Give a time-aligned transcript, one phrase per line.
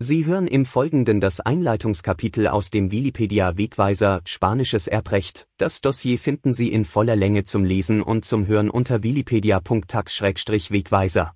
[0.00, 5.48] Sie hören im Folgenden das Einleitungskapitel aus dem Wikipedia Wegweiser Spanisches Erbrecht.
[5.56, 11.34] Das Dossier finden Sie in voller Länge zum Lesen und zum Hören unter wikipedia.tax-wegweiser.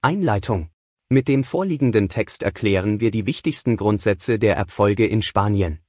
[0.00, 0.70] Einleitung.
[1.08, 5.80] Mit dem vorliegenden Text erklären wir die wichtigsten Grundsätze der Erbfolge in Spanien.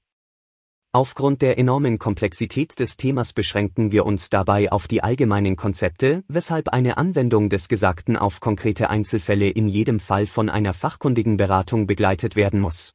[0.94, 6.68] Aufgrund der enormen Komplexität des Themas beschränken wir uns dabei auf die allgemeinen Konzepte, weshalb
[6.68, 12.36] eine Anwendung des Gesagten auf konkrete Einzelfälle in jedem Fall von einer fachkundigen Beratung begleitet
[12.36, 12.94] werden muss.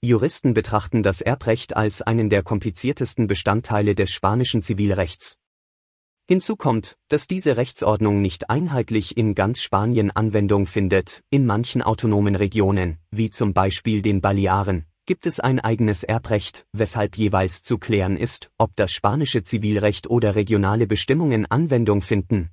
[0.00, 5.38] Juristen betrachten das Erbrecht als einen der kompliziertesten Bestandteile des spanischen Zivilrechts.
[6.28, 12.36] Hinzu kommt, dass diese Rechtsordnung nicht einheitlich in ganz Spanien Anwendung findet, in manchen autonomen
[12.36, 18.16] Regionen, wie zum Beispiel den Balearen, gibt es ein eigenes Erbrecht, weshalb jeweils zu klären
[18.16, 22.50] ist, ob das spanische Zivilrecht oder regionale Bestimmungen Anwendung finden.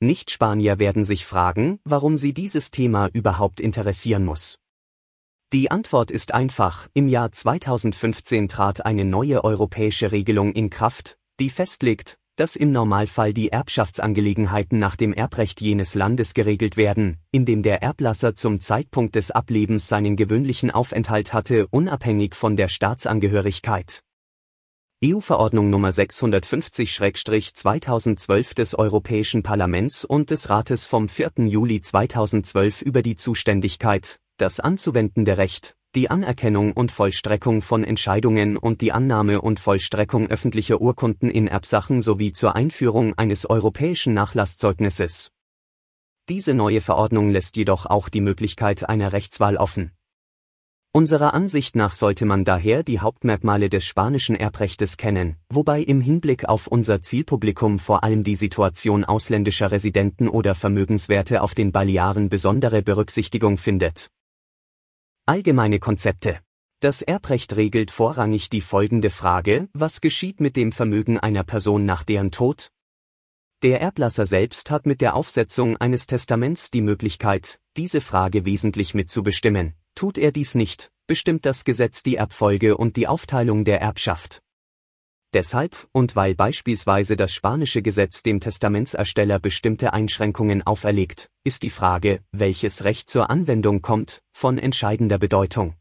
[0.00, 4.58] Nicht-Spanier werden sich fragen, warum sie dieses Thema überhaupt interessieren muss.
[5.52, 11.50] Die Antwort ist einfach, im Jahr 2015 trat eine neue europäische Regelung in Kraft, die
[11.50, 17.62] festlegt, dass im Normalfall die Erbschaftsangelegenheiten nach dem Erbrecht jenes Landes geregelt werden, in dem
[17.62, 24.00] der Erblasser zum Zeitpunkt des Ablebens seinen gewöhnlichen Aufenthalt hatte, unabhängig von der Staatsangehörigkeit.
[25.04, 31.32] EU-Verordnung Nummer 650-2012 des Europäischen Parlaments und des Rates vom 4.
[31.46, 38.80] Juli 2012 über die Zuständigkeit, das anzuwendende Recht, die Anerkennung und Vollstreckung von Entscheidungen und
[38.80, 45.30] die Annahme und Vollstreckung öffentlicher Urkunden in Erbsachen sowie zur Einführung eines europäischen Nachlasszeugnisses.
[46.28, 49.92] Diese neue Verordnung lässt jedoch auch die Möglichkeit einer Rechtswahl offen.
[50.90, 56.48] Unserer Ansicht nach sollte man daher die Hauptmerkmale des spanischen Erbrechtes kennen, wobei im Hinblick
[56.48, 62.82] auf unser Zielpublikum vor allem die Situation ausländischer Residenten oder Vermögenswerte auf den Balearen besondere
[62.82, 64.08] Berücksichtigung findet.
[65.26, 66.40] Allgemeine Konzepte.
[66.80, 72.04] Das Erbrecht regelt vorrangig die folgende Frage, was geschieht mit dem Vermögen einer Person nach
[72.04, 72.68] deren Tod?
[73.62, 79.72] Der Erblasser selbst hat mit der Aufsetzung eines Testaments die Möglichkeit, diese Frage wesentlich mitzubestimmen.
[79.94, 84.43] Tut er dies nicht, bestimmt das Gesetz die Erbfolge und die Aufteilung der Erbschaft.
[85.34, 92.20] Deshalb, und weil beispielsweise das spanische Gesetz dem Testamentsersteller bestimmte Einschränkungen auferlegt, ist die Frage,
[92.30, 95.74] welches Recht zur Anwendung kommt, von entscheidender Bedeutung.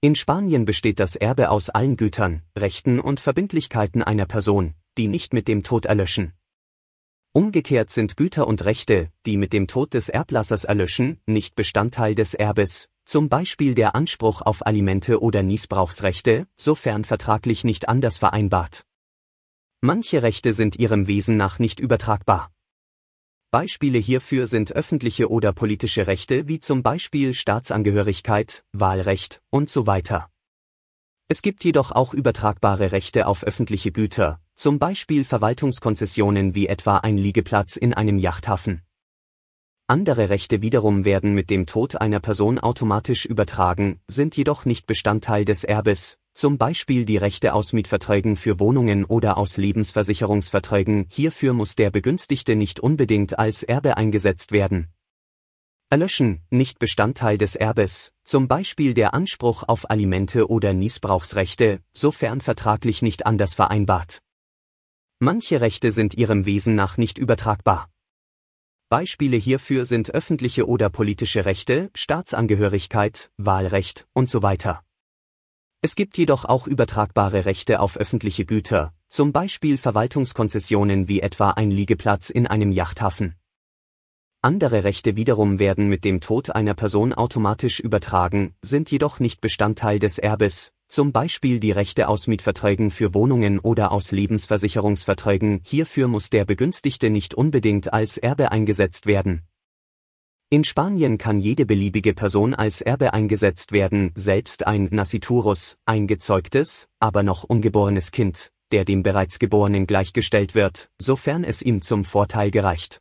[0.00, 5.34] In Spanien besteht das Erbe aus allen Gütern, Rechten und Verbindlichkeiten einer Person, die nicht
[5.34, 6.32] mit dem Tod erlöschen.
[7.32, 12.34] Umgekehrt sind Güter und Rechte, die mit dem Tod des Erblassers erlöschen, nicht Bestandteil des
[12.34, 18.84] Erbes, zum Beispiel der Anspruch auf Alimente oder Niesbrauchsrechte, sofern vertraglich nicht anders vereinbart.
[19.80, 22.50] Manche Rechte sind ihrem Wesen nach nicht übertragbar.
[23.50, 30.30] Beispiele hierfür sind öffentliche oder politische Rechte wie zum Beispiel Staatsangehörigkeit, Wahlrecht und so weiter.
[31.28, 37.16] Es gibt jedoch auch übertragbare Rechte auf öffentliche Güter, zum Beispiel Verwaltungskonzessionen wie etwa ein
[37.16, 38.82] Liegeplatz in einem Yachthafen.
[39.86, 45.44] Andere Rechte wiederum werden mit dem Tod einer Person automatisch übertragen, sind jedoch nicht Bestandteil
[45.44, 51.76] des Erbes, zum Beispiel die Rechte aus Mietverträgen für Wohnungen oder aus Lebensversicherungsverträgen, hierfür muss
[51.76, 54.88] der Begünstigte nicht unbedingt als Erbe eingesetzt werden.
[55.90, 63.02] Erlöschen, nicht Bestandteil des Erbes, zum Beispiel der Anspruch auf Alimente oder Niesbrauchsrechte, sofern vertraglich
[63.02, 64.20] nicht anders vereinbart.
[65.18, 67.90] Manche Rechte sind ihrem Wesen nach nicht übertragbar.
[68.94, 74.84] Beispiele hierfür sind öffentliche oder politische Rechte, Staatsangehörigkeit, Wahlrecht und so weiter.
[75.82, 81.72] Es gibt jedoch auch übertragbare Rechte auf öffentliche Güter, zum Beispiel Verwaltungskonzessionen wie etwa ein
[81.72, 83.34] Liegeplatz in einem Yachthafen.
[84.42, 89.98] Andere Rechte wiederum werden mit dem Tod einer Person automatisch übertragen, sind jedoch nicht Bestandteil
[89.98, 96.30] des Erbes, zum Beispiel die Rechte aus Mietverträgen für Wohnungen oder aus Lebensversicherungsverträgen, hierfür muss
[96.30, 99.42] der Begünstigte nicht unbedingt als Erbe eingesetzt werden.
[100.50, 106.86] In Spanien kann jede beliebige Person als Erbe eingesetzt werden, selbst ein Nasciturus, ein gezeugtes,
[107.00, 112.52] aber noch ungeborenes Kind, der dem bereits Geborenen gleichgestellt wird, sofern es ihm zum Vorteil
[112.52, 113.00] gereicht.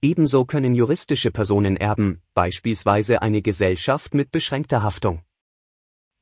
[0.00, 5.20] Ebenso können juristische Personen erben, beispielsweise eine Gesellschaft mit beschränkter Haftung.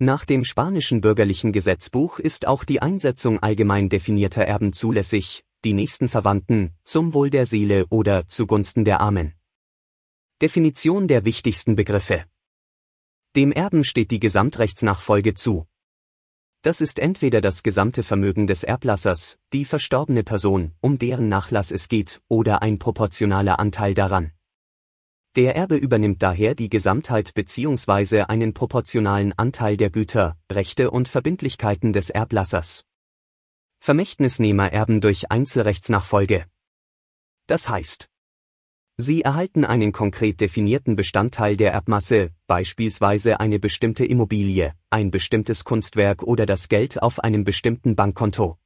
[0.05, 6.09] Nach dem spanischen bürgerlichen Gesetzbuch ist auch die Einsetzung allgemein definierter Erben zulässig, die nächsten
[6.09, 9.35] Verwandten, zum Wohl der Seele oder zugunsten der Armen.
[10.41, 12.25] Definition der wichtigsten Begriffe.
[13.37, 15.69] Dem Erben steht die Gesamtrechtsnachfolge zu.
[16.63, 21.87] Das ist entweder das gesamte Vermögen des Erblassers, die verstorbene Person, um deren Nachlass es
[21.89, 24.33] geht, oder ein proportionaler Anteil daran.
[25.35, 28.25] Der Erbe übernimmt daher die Gesamtheit bzw.
[28.25, 32.85] einen proportionalen Anteil der Güter, Rechte und Verbindlichkeiten des Erblassers.
[33.81, 36.45] Vermächtnisnehmer erben durch Einzelrechtsnachfolge.
[37.47, 38.11] Das heißt,
[38.99, 46.23] sie erhalten einen konkret definierten Bestandteil der Erbmasse, beispielsweise eine bestimmte Immobilie, ein bestimmtes Kunstwerk
[46.23, 48.59] oder das Geld auf einem bestimmten Bankkonto.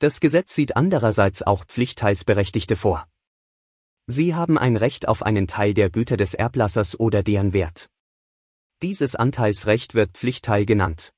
[0.00, 3.06] Das Gesetz sieht andererseits auch Pflichtteilsberechtigte vor.
[4.10, 7.86] Sie haben ein Recht auf einen Teil der Güter des Erblassers oder deren Wert.
[8.82, 11.12] Dieses Anteilsrecht wird Pflichtteil genannt.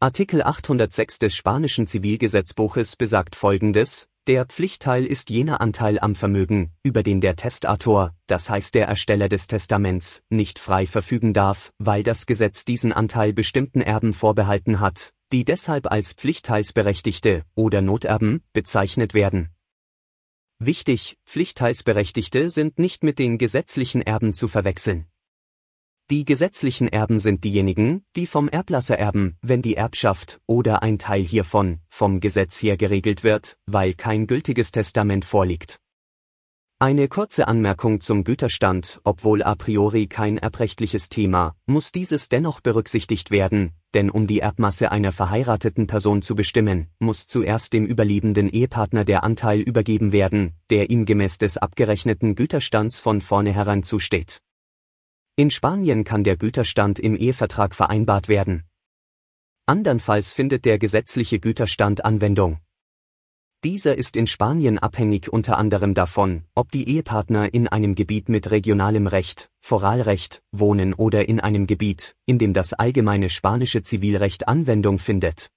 [0.00, 7.02] Artikel 806 des spanischen Zivilgesetzbuches besagt folgendes, der Pflichtteil ist jener Anteil am Vermögen, über
[7.02, 12.24] den der Testator, das heißt der Ersteller des Testaments, nicht frei verfügen darf, weil das
[12.24, 19.50] Gesetz diesen Anteil bestimmten Erben vorbehalten hat, die deshalb als Pflichtteilsberechtigte oder Noterben bezeichnet werden
[20.62, 25.06] Wichtig, Pflichtteilsberechtigte sind nicht mit den gesetzlichen Erben zu verwechseln.
[26.10, 31.22] Die gesetzlichen Erben sind diejenigen, die vom Erblasser erben, wenn die Erbschaft oder ein Teil
[31.22, 35.80] hiervon vom Gesetz her geregelt wird, weil kein gültiges Testament vorliegt.
[36.82, 43.30] Eine kurze Anmerkung zum Güterstand, obwohl a priori kein erbrechtliches Thema, muss dieses dennoch berücksichtigt
[43.30, 49.04] werden, denn um die Erbmasse einer verheirateten Person zu bestimmen, muss zuerst dem überlebenden Ehepartner
[49.04, 54.40] der Anteil übergeben werden, der ihm gemäß des abgerechneten Güterstands von vornherein zusteht.
[55.36, 58.64] In Spanien kann der Güterstand im Ehevertrag vereinbart werden.
[59.66, 62.58] Andernfalls findet der gesetzliche Güterstand Anwendung.
[63.62, 68.50] Dieser ist in Spanien abhängig unter anderem davon, ob die Ehepartner in einem Gebiet mit
[68.50, 74.98] regionalem Recht, Foralrecht, wohnen oder in einem Gebiet, in dem das allgemeine spanische Zivilrecht Anwendung
[74.98, 75.50] findet.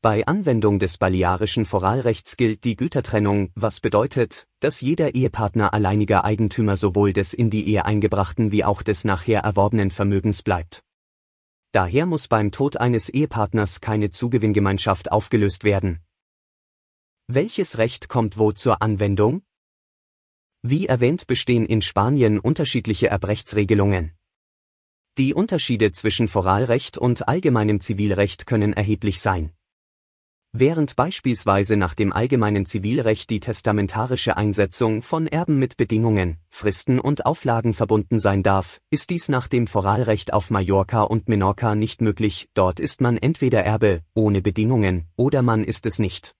[0.00, 6.74] Bei Anwendung des balearischen Foralrechts gilt die Gütertrennung, was bedeutet, dass jeder Ehepartner alleiniger Eigentümer
[6.74, 10.82] sowohl des in die Ehe eingebrachten wie auch des nachher erworbenen Vermögens bleibt.
[11.70, 16.00] Daher muss beim Tod eines Ehepartners keine Zugewinngemeinschaft aufgelöst werden,
[17.34, 19.42] welches Recht kommt wo zur Anwendung?
[20.62, 24.12] Wie erwähnt bestehen in Spanien unterschiedliche Erbrechtsregelungen.
[25.18, 29.52] Die Unterschiede zwischen Foralrecht und allgemeinem Zivilrecht können erheblich sein.
[30.52, 37.24] Während beispielsweise nach dem allgemeinen Zivilrecht die testamentarische Einsetzung von Erben mit Bedingungen, Fristen und
[37.24, 42.50] Auflagen verbunden sein darf, ist dies nach dem Foralrecht auf Mallorca und Menorca nicht möglich,
[42.52, 46.34] dort ist man entweder Erbe, ohne Bedingungen, oder man ist es nicht.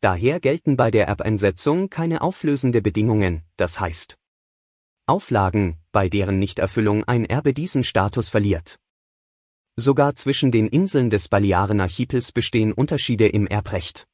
[0.00, 4.16] Daher gelten bei der Erbeinsetzung keine auflösende Bedingungen, das heißt
[5.06, 8.78] Auflagen, bei deren Nichterfüllung ein Erbe diesen Status verliert.
[9.76, 14.06] Sogar zwischen den Inseln des Balearenarchipels bestehen Unterschiede im Erbrecht.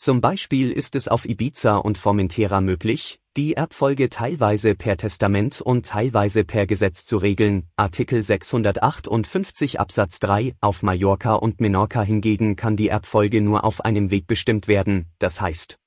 [0.00, 5.86] Zum Beispiel ist es auf Ibiza und Formentera möglich, die Erbfolge teilweise per Testament und
[5.86, 12.76] teilweise per Gesetz zu regeln, Artikel 658 Absatz 3, auf Mallorca und Menorca hingegen kann
[12.76, 15.80] die Erbfolge nur auf einem Weg bestimmt werden, das heißt,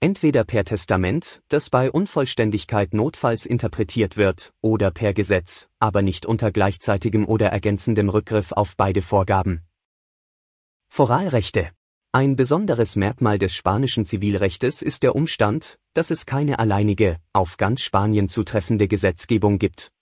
[0.00, 6.50] entweder per Testament, das bei Unvollständigkeit notfalls interpretiert wird, oder per Gesetz, aber nicht unter
[6.50, 9.62] gleichzeitigem oder ergänzendem Rückgriff auf beide Vorgaben.
[10.88, 11.70] Foralrechte
[12.12, 17.82] ein besonderes Merkmal des spanischen Zivilrechtes ist der Umstand, dass es keine alleinige, auf ganz
[17.82, 19.92] Spanien zutreffende Gesetzgebung gibt.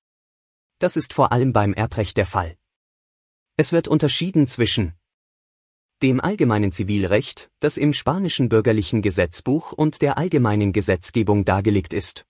[0.78, 2.56] Das ist vor allem beim Erbrecht der Fall.
[3.58, 4.94] Es wird unterschieden zwischen
[6.00, 12.24] dem allgemeinen Zivilrecht, das im spanischen bürgerlichen Gesetzbuch und der allgemeinen Gesetzgebung dargelegt ist.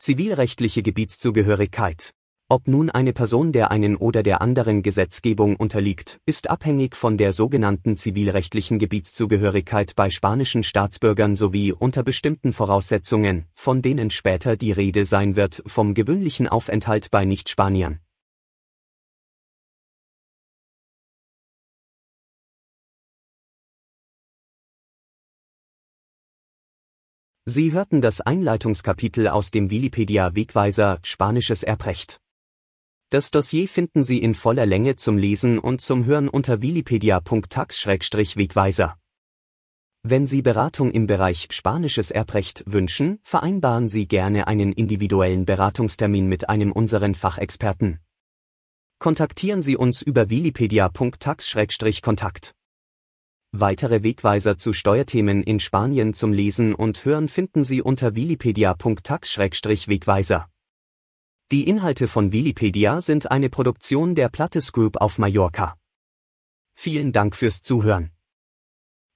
[0.00, 2.14] Zivilrechtliche Gebietszugehörigkeit
[2.48, 7.32] ob nun eine Person der einen oder der anderen Gesetzgebung unterliegt, ist abhängig von der
[7.32, 15.04] sogenannten zivilrechtlichen Gebietszugehörigkeit bei spanischen Staatsbürgern sowie unter bestimmten Voraussetzungen, von denen später die Rede
[15.04, 17.98] sein wird, vom gewöhnlichen Aufenthalt bei Nichtspaniern.
[27.44, 32.20] Sie hörten das Einleitungskapitel aus dem Wikipedia Wegweiser Spanisches Erbrecht.
[33.16, 38.98] Das Dossier finden Sie in voller Länge zum Lesen und zum Hören unter wikipedia.tax-wegweiser.
[40.02, 46.50] Wenn Sie Beratung im Bereich Spanisches Erbrecht wünschen, vereinbaren Sie gerne einen individuellen Beratungstermin mit
[46.50, 48.00] einem unseren Fachexperten.
[48.98, 52.54] Kontaktieren Sie uns über wikipedia.tax-kontakt.
[53.50, 60.50] Weitere Wegweiser zu Steuerthemen in Spanien zum Lesen und Hören finden Sie unter wikipedia.tax-wegweiser.
[61.52, 65.76] Die Inhalte von Wikipedia sind eine Produktion der Plattes Group auf Mallorca.
[66.74, 68.10] Vielen Dank fürs Zuhören.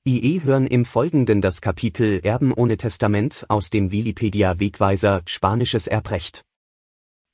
[0.06, 6.44] IE hören im Folgenden das Kapitel Erben ohne Testament aus dem Wikipedia Wegweiser Spanisches Erbrecht.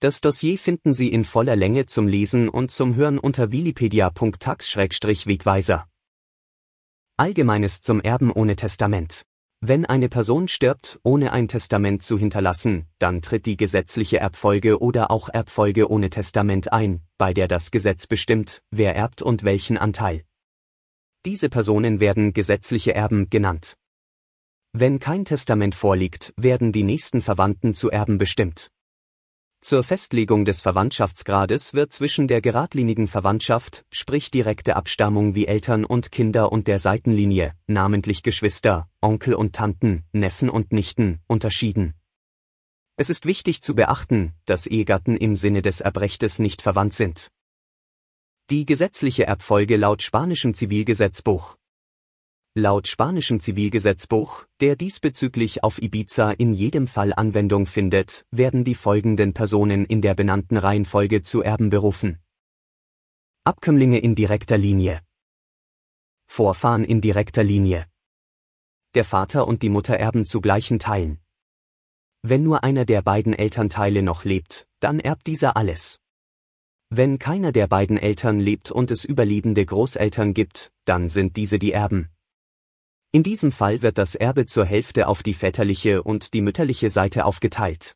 [0.00, 5.86] Das Dossier finden Sie in voller Länge zum Lesen und zum Hören unter wikipedia.tax-wegweiser.
[7.18, 9.25] Allgemeines zum Erben ohne Testament.
[9.60, 15.10] Wenn eine Person stirbt, ohne ein Testament zu hinterlassen, dann tritt die gesetzliche Erbfolge oder
[15.10, 20.24] auch Erbfolge ohne Testament ein, bei der das Gesetz bestimmt, wer erbt und welchen Anteil.
[21.24, 23.76] Diese Personen werden gesetzliche Erben genannt.
[24.72, 28.70] Wenn kein Testament vorliegt, werden die nächsten Verwandten zu Erben bestimmt.
[29.60, 36.12] Zur Festlegung des Verwandtschaftsgrades wird zwischen der geradlinigen Verwandtschaft, sprich direkte Abstammung wie Eltern und
[36.12, 41.94] Kinder und der Seitenlinie, namentlich Geschwister, Onkel und Tanten, Neffen und Nichten, unterschieden.
[42.96, 47.30] Es ist wichtig zu beachten, dass Ehegatten im Sinne des Erbrechtes nicht verwandt sind.
[48.48, 51.56] Die gesetzliche Erbfolge laut spanischem Zivilgesetzbuch.
[52.58, 59.34] Laut spanischem Zivilgesetzbuch, der diesbezüglich auf Ibiza in jedem Fall Anwendung findet, werden die folgenden
[59.34, 62.18] Personen in der benannten Reihenfolge zu Erben berufen.
[63.44, 65.02] Abkömmlinge in direkter Linie.
[66.26, 67.84] Vorfahren in direkter Linie.
[68.94, 71.20] Der Vater und die Mutter erben zu gleichen Teilen.
[72.22, 76.00] Wenn nur einer der beiden Elternteile noch lebt, dann erbt dieser alles.
[76.88, 81.72] Wenn keiner der beiden Eltern lebt und es überlebende Großeltern gibt, dann sind diese die
[81.72, 82.15] Erben.
[83.12, 87.24] In diesem Fall wird das Erbe zur Hälfte auf die väterliche und die mütterliche Seite
[87.24, 87.94] aufgeteilt.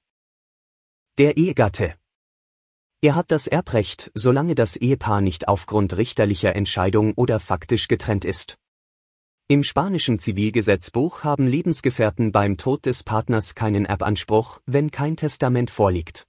[1.19, 1.95] Der Ehegatte.
[3.03, 8.57] Er hat das Erbrecht, solange das Ehepaar nicht aufgrund richterlicher Entscheidung oder faktisch getrennt ist.
[9.49, 16.27] Im spanischen Zivilgesetzbuch haben Lebensgefährten beim Tod des Partners keinen Erbanspruch, wenn kein Testament vorliegt.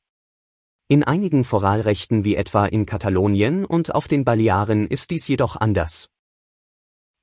[0.88, 6.10] In einigen Foralrechten wie etwa in Katalonien und auf den Balearen ist dies jedoch anders.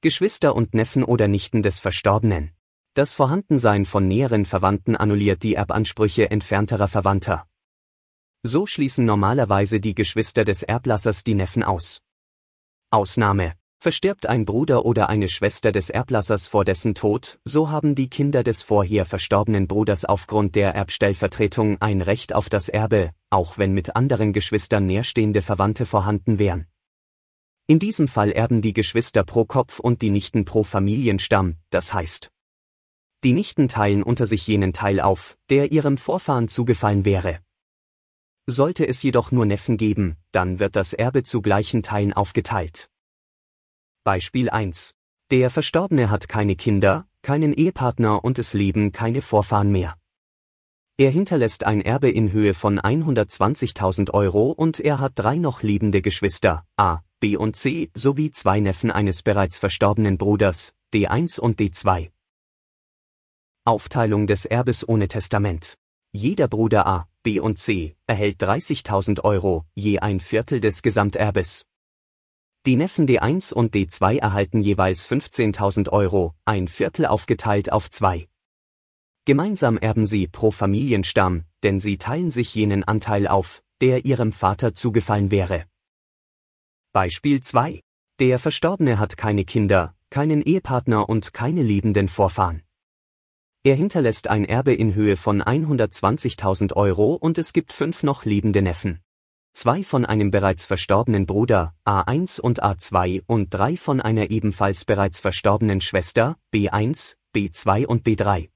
[0.00, 2.52] Geschwister und Neffen oder Nichten des Verstorbenen.
[2.94, 7.48] Das Vorhandensein von näheren Verwandten annulliert die Erbansprüche entfernterer Verwandter.
[8.44, 12.00] So schließen normalerweise die Geschwister des Erblassers die Neffen aus.
[12.90, 18.08] Ausnahme Verstirbt ein Bruder oder eine Schwester des Erblassers vor dessen Tod, so haben die
[18.08, 23.72] Kinder des vorher verstorbenen Bruders aufgrund der Erbstellvertretung ein Recht auf das Erbe, auch wenn
[23.72, 26.68] mit anderen Geschwistern näherstehende Verwandte vorhanden wären.
[27.70, 32.30] In diesem Fall erben die Geschwister pro Kopf und die Nichten pro Familienstamm, das heißt,
[33.24, 37.40] die Nichten teilen unter sich jenen Teil auf, der ihrem Vorfahren zugefallen wäre.
[38.46, 42.88] Sollte es jedoch nur Neffen geben, dann wird das Erbe zu gleichen Teilen aufgeteilt.
[44.02, 44.94] Beispiel 1.
[45.30, 49.98] Der Verstorbene hat keine Kinder, keinen Ehepartner und es leben keine Vorfahren mehr.
[50.96, 56.00] Er hinterlässt ein Erbe in Höhe von 120.000 Euro und er hat drei noch lebende
[56.00, 62.10] Geschwister, A, B und C, sowie zwei Neffen eines bereits verstorbenen Bruders, D1 und D2.
[63.64, 65.74] Aufteilung des Erbes ohne Testament.
[66.12, 71.66] Jeder Bruder A, B und C erhält 30.000 Euro, je ein Viertel des Gesamterbes.
[72.64, 78.28] Die Neffen D1 und D2 erhalten jeweils 15.000 Euro, ein Viertel aufgeteilt auf zwei.
[79.24, 84.74] Gemeinsam erben sie pro Familienstamm, denn sie teilen sich jenen Anteil auf, der ihrem Vater
[84.74, 85.66] zugefallen wäre.
[86.92, 87.80] Beispiel 2.
[88.18, 92.62] Der Verstorbene hat keine Kinder, keinen Ehepartner und keine lebenden Vorfahren.
[93.64, 98.62] Er hinterlässt ein Erbe in Höhe von 120.000 Euro und es gibt fünf noch lebende
[98.62, 99.00] Neffen
[99.58, 105.18] zwei von einem bereits verstorbenen Bruder, A1 und A2 und drei von einer ebenfalls bereits
[105.18, 108.50] verstorbenen Schwester, B1, B2 und B3.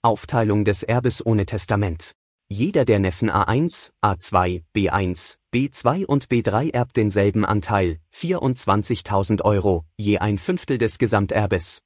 [0.00, 2.12] Aufteilung des Erbes ohne Testament.
[2.56, 10.18] Jeder der Neffen A1, A2, B1, B2 und B3 erbt denselben Anteil, 24.000 Euro, je
[10.18, 11.82] ein Fünftel des Gesamterbes.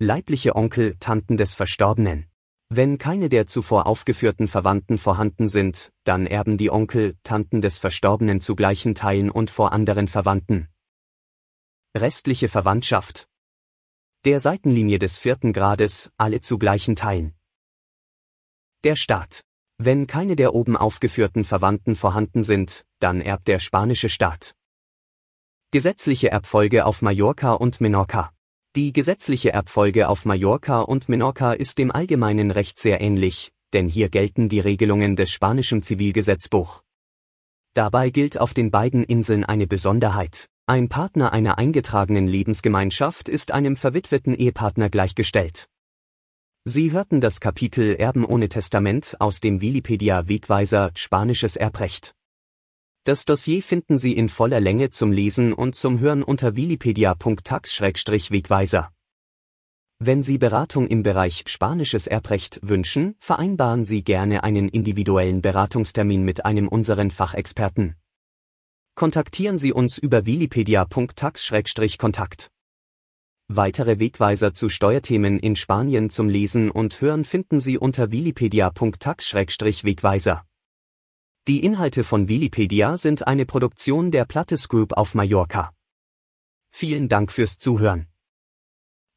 [0.00, 2.26] Leibliche Onkel, Tanten des Verstorbenen.
[2.68, 8.40] Wenn keine der zuvor aufgeführten Verwandten vorhanden sind, dann erben die Onkel, Tanten des Verstorbenen
[8.40, 10.66] zu gleichen Teilen und vor anderen Verwandten.
[11.96, 13.28] Restliche Verwandtschaft.
[14.24, 17.36] Der Seitenlinie des vierten Grades, alle zu gleichen Teilen.
[18.84, 19.40] Der Staat.
[19.78, 24.54] Wenn keine der oben aufgeführten Verwandten vorhanden sind, dann erbt der spanische Staat.
[25.70, 28.30] Gesetzliche Erbfolge auf Mallorca und Menorca.
[28.76, 34.10] Die gesetzliche Erbfolge auf Mallorca und Menorca ist dem allgemeinen Recht sehr ähnlich, denn hier
[34.10, 36.82] gelten die Regelungen des spanischen Zivilgesetzbuch.
[37.72, 40.50] Dabei gilt auf den beiden Inseln eine Besonderheit.
[40.66, 45.70] Ein Partner einer eingetragenen Lebensgemeinschaft ist einem verwitweten Ehepartner gleichgestellt.
[46.66, 52.14] Sie hörten das Kapitel Erben ohne Testament aus dem Wikipedia Wegweiser Spanisches Erbrecht.
[53.04, 58.90] Das Dossier finden Sie in voller Länge zum Lesen und zum Hören unter wikipedia.tax-wegweiser.
[59.98, 66.46] Wenn Sie Beratung im Bereich Spanisches Erbrecht wünschen, vereinbaren Sie gerne einen individuellen Beratungstermin mit
[66.46, 67.96] einem unseren Fachexperten.
[68.94, 72.53] Kontaktieren Sie uns über wikipedia.tax-kontakt.
[73.48, 80.46] Weitere Wegweiser zu Steuerthemen in Spanien zum Lesen und Hören finden Sie unter wikipedia.tax-wegweiser.
[81.46, 85.74] Die Inhalte von Wikipedia sind eine Produktion der Plattes Group auf Mallorca.
[86.70, 88.06] Vielen Dank fürs Zuhören.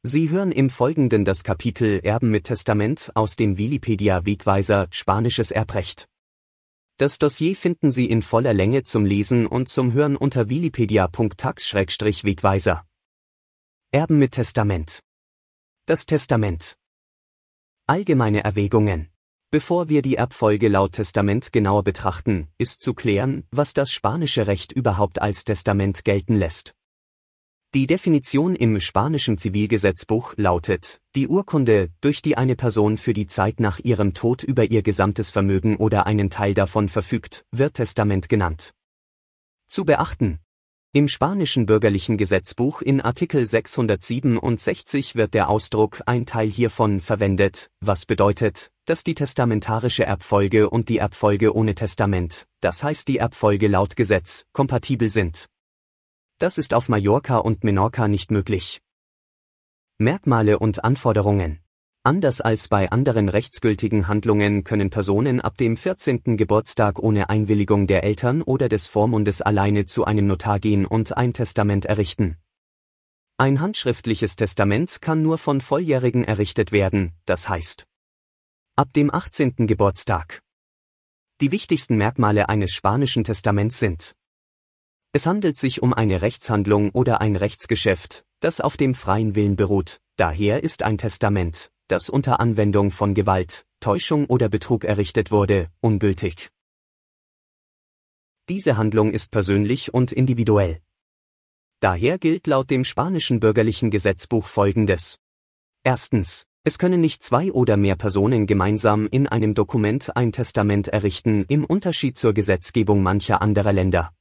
[0.02, 6.06] Sie hören im Folgenden das Kapitel Erben mit Testament aus dem Wikipedia Wegweiser Spanisches Erbrecht.
[6.98, 12.84] Das Dossier finden Sie in voller Länge zum Lesen und zum Hören unter wikipedia.tax-wegweiser.
[13.90, 15.00] Erben mit Testament.
[15.86, 16.76] Das Testament.
[17.86, 19.08] Allgemeine Erwägungen.
[19.50, 24.72] Bevor wir die Erbfolge laut Testament genauer betrachten, ist zu klären, was das spanische Recht
[24.72, 26.74] überhaupt als Testament gelten lässt.
[27.72, 33.58] Die Definition im spanischen Zivilgesetzbuch lautet, die Urkunde, durch die eine Person für die Zeit
[33.58, 38.74] nach ihrem Tod über ihr gesamtes Vermögen oder einen Teil davon verfügt, wird Testament genannt.
[39.66, 40.40] Zu beachten,
[40.92, 48.06] im spanischen bürgerlichen Gesetzbuch in Artikel 667 wird der Ausdruck ein Teil hiervon verwendet, was
[48.06, 53.96] bedeutet, dass die testamentarische Erbfolge und die Erbfolge ohne Testament, das heißt die Erbfolge laut
[53.96, 55.46] Gesetz, kompatibel sind.
[56.38, 58.80] Das ist auf Mallorca und Menorca nicht möglich.
[59.98, 61.60] Merkmale und Anforderungen
[62.04, 66.36] Anders als bei anderen rechtsgültigen Handlungen können Personen ab dem 14.
[66.36, 71.32] Geburtstag ohne Einwilligung der Eltern oder des Vormundes alleine zu einem Notar gehen und ein
[71.32, 72.38] Testament errichten.
[73.36, 77.84] Ein handschriftliches Testament kann nur von Volljährigen errichtet werden, das heißt
[78.76, 79.66] ab dem 18.
[79.66, 80.40] Geburtstag.
[81.40, 84.14] Die wichtigsten Merkmale eines spanischen Testaments sind
[85.12, 90.00] es handelt sich um eine Rechtshandlung oder ein Rechtsgeschäft, das auf dem freien Willen beruht,
[90.16, 96.50] daher ist ein Testament, das unter Anwendung von Gewalt, Täuschung oder Betrug errichtet wurde, ungültig.
[98.48, 100.80] Diese Handlung ist persönlich und individuell.
[101.80, 105.18] Daher gilt laut dem spanischen bürgerlichen Gesetzbuch Folgendes.
[105.84, 111.44] Erstens, es können nicht zwei oder mehr Personen gemeinsam in einem Dokument ein Testament errichten
[111.48, 114.12] im Unterschied zur Gesetzgebung mancher anderer Länder.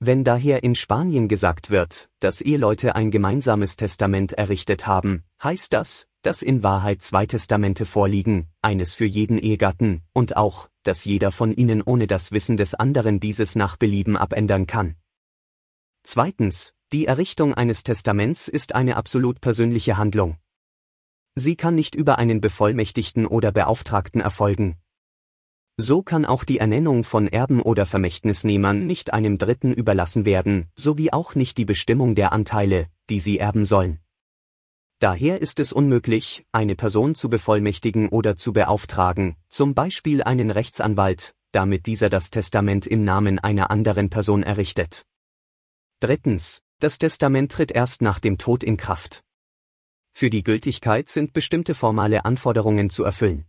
[0.00, 6.08] Wenn daher in Spanien gesagt wird, dass Eheleute ein gemeinsames Testament errichtet haben, heißt das,
[6.24, 11.52] dass in Wahrheit zwei Testamente vorliegen, eines für jeden Ehegatten, und auch, dass jeder von
[11.52, 14.96] ihnen ohne das Wissen des anderen dieses nach Belieben abändern kann.
[16.02, 20.38] Zweitens, die Errichtung eines Testaments ist eine absolut persönliche Handlung.
[21.34, 24.76] Sie kann nicht über einen Bevollmächtigten oder Beauftragten erfolgen.
[25.76, 31.12] So kann auch die Ernennung von Erben oder Vermächtnisnehmern nicht einem Dritten überlassen werden, sowie
[31.12, 33.98] auch nicht die Bestimmung der Anteile, die sie erben sollen.
[35.00, 41.34] Daher ist es unmöglich, eine Person zu bevollmächtigen oder zu beauftragen, zum Beispiel einen Rechtsanwalt,
[41.52, 45.04] damit dieser das Testament im Namen einer anderen Person errichtet.
[46.00, 49.22] Drittens, das Testament tritt erst nach dem Tod in Kraft.
[50.12, 53.46] Für die Gültigkeit sind bestimmte formale Anforderungen zu erfüllen.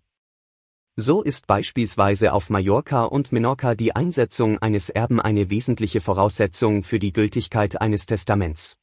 [0.95, 6.99] So ist beispielsweise auf Mallorca und Menorca die Einsetzung eines Erben eine wesentliche Voraussetzung für
[6.99, 8.77] die Gültigkeit eines Testaments.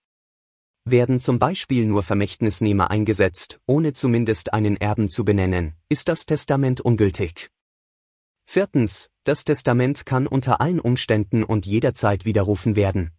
[0.85, 6.81] Werden zum Beispiel nur Vermächtnisnehmer eingesetzt, ohne zumindest einen Erben zu benennen, ist das Testament
[6.81, 7.51] ungültig.
[8.47, 13.13] Viertens, das Testament kann unter allen Umständen und jederzeit widerrufen werden.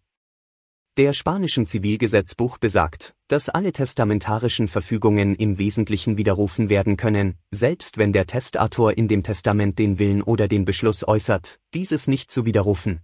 [0.96, 8.12] Der spanischen Zivilgesetzbuch besagt, dass alle testamentarischen Verfügungen im Wesentlichen widerrufen werden können, selbst wenn
[8.12, 13.00] der Testator in dem Testament den Willen oder den Beschluss äußert, dieses nicht zu widerrufen.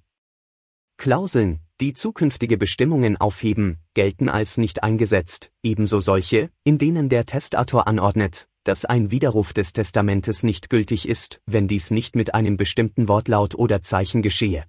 [0.98, 7.86] Klauseln, die zukünftige Bestimmungen aufheben, gelten als nicht eingesetzt, ebenso solche, in denen der Testator
[7.86, 13.08] anordnet, dass ein Widerruf des Testamentes nicht gültig ist, wenn dies nicht mit einem bestimmten
[13.08, 14.64] Wortlaut oder Zeichen geschehe.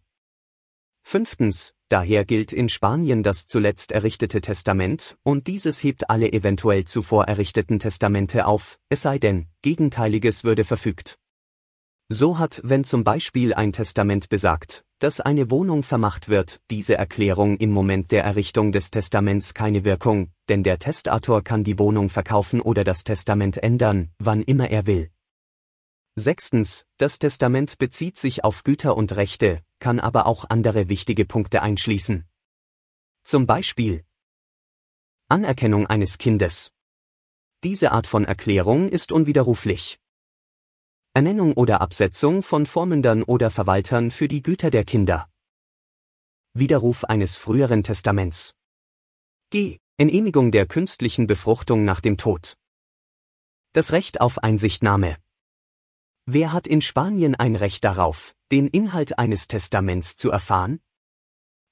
[1.03, 7.25] Fünftens, daher gilt in Spanien das zuletzt errichtete Testament, und dieses hebt alle eventuell zuvor
[7.25, 11.17] errichteten Testamente auf, es sei denn, Gegenteiliges würde verfügt.
[12.07, 17.57] So hat, wenn zum Beispiel ein Testament besagt, dass eine Wohnung vermacht wird, diese Erklärung
[17.57, 22.61] im Moment der Errichtung des Testaments keine Wirkung, denn der Testator kann die Wohnung verkaufen
[22.61, 25.09] oder das Testament ändern, wann immer er will.
[26.15, 31.63] Sechstens, das Testament bezieht sich auf Güter und Rechte, kann aber auch andere wichtige Punkte
[31.63, 32.25] einschließen.
[33.23, 34.05] Zum Beispiel
[35.29, 36.73] Anerkennung eines Kindes.
[37.63, 40.00] Diese Art von Erklärung ist unwiderruflich.
[41.13, 45.29] Ernennung oder Absetzung von Vormündern oder Verwaltern für die Güter der Kinder.
[46.53, 48.53] Widerruf eines früheren Testaments.
[49.49, 49.79] G.
[49.97, 52.55] Enemigung der künstlichen Befruchtung nach dem Tod.
[53.73, 55.17] Das Recht auf Einsichtnahme.
[56.25, 60.79] Wer hat in Spanien ein Recht darauf, den Inhalt eines Testaments zu erfahren?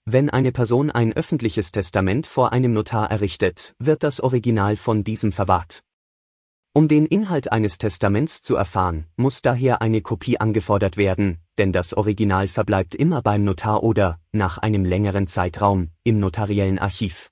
[0.04, 5.32] Wenn eine Person ein öffentliches Testament vor einem Notar errichtet, wird das Original von diesem
[5.32, 5.86] verwahrt.
[6.72, 11.96] Um den Inhalt eines Testaments zu erfahren, muss daher eine Kopie angefordert werden, denn das
[11.96, 17.32] Original verbleibt immer beim Notar oder, nach einem längeren Zeitraum, im notariellen Archiv.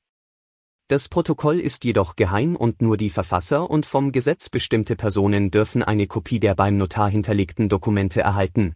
[0.87, 5.83] Das Protokoll ist jedoch geheim und nur die Verfasser und vom Gesetz bestimmte Personen dürfen
[5.83, 8.73] eine Kopie der beim Notar hinterlegten Dokumente erhalten.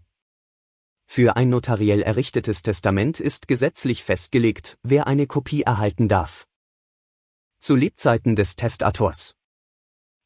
[1.07, 6.45] Für ein notariell errichtetes Testament ist gesetzlich festgelegt, wer eine Kopie erhalten darf.
[7.59, 9.35] Zu Lebzeiten des Testators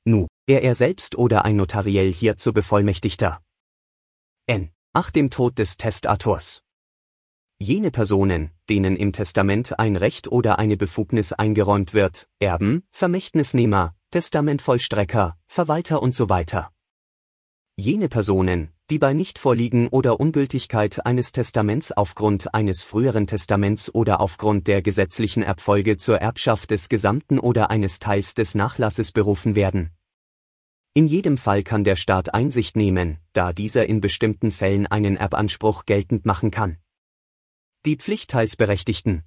[0.06, 3.42] Nu, er er selbst oder ein notariell hierzu Bevollmächtigter.
[4.46, 4.72] N.
[4.94, 6.62] Nach dem Tod des Testators.
[7.58, 15.38] Jene Personen, denen im Testament ein Recht oder eine Befugnis eingeräumt wird, Erben, Vermächtnisnehmer, Testamentvollstrecker,
[15.48, 16.28] Verwalter und so.
[17.76, 24.68] Jene Personen, die bei Nichtvorliegen oder Ungültigkeit eines Testaments aufgrund eines früheren Testaments oder aufgrund
[24.68, 29.90] der gesetzlichen Erbfolge zur Erbschaft des gesamten oder eines Teils des Nachlasses berufen werden.
[30.94, 35.86] In jedem Fall kann der Staat Einsicht nehmen, da dieser in bestimmten Fällen einen Erbanspruch
[35.86, 36.78] geltend machen kann.
[37.86, 39.24] Die Pflichtteilsberechtigten.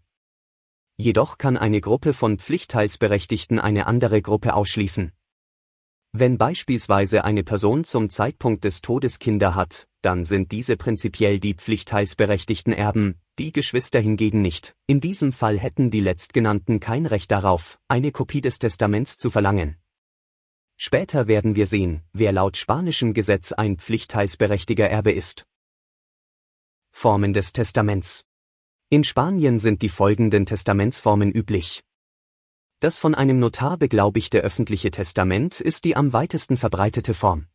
[0.96, 5.12] Jedoch kann eine Gruppe von Pflichtteilsberechtigten eine andere Gruppe ausschließen.
[6.12, 11.54] Wenn beispielsweise eine Person zum Zeitpunkt des Todes Kinder hat, dann sind diese prinzipiell die
[11.54, 14.74] pflichtteilsberechtigten Erben, die Geschwister hingegen nicht.
[14.86, 19.76] In diesem Fall hätten die letztgenannten kein Recht darauf, eine Kopie des Testaments zu verlangen.
[20.76, 25.44] Später werden wir sehen, wer laut spanischem Gesetz ein pflichtteilsberechtiger Erbe ist.
[26.90, 28.24] Formen des Testaments.
[28.88, 31.82] In Spanien sind die folgenden Testamentsformen üblich.
[32.80, 37.46] Das von einem Notar beglaubigte öffentliche Testament ist die am weitesten verbreitete Form.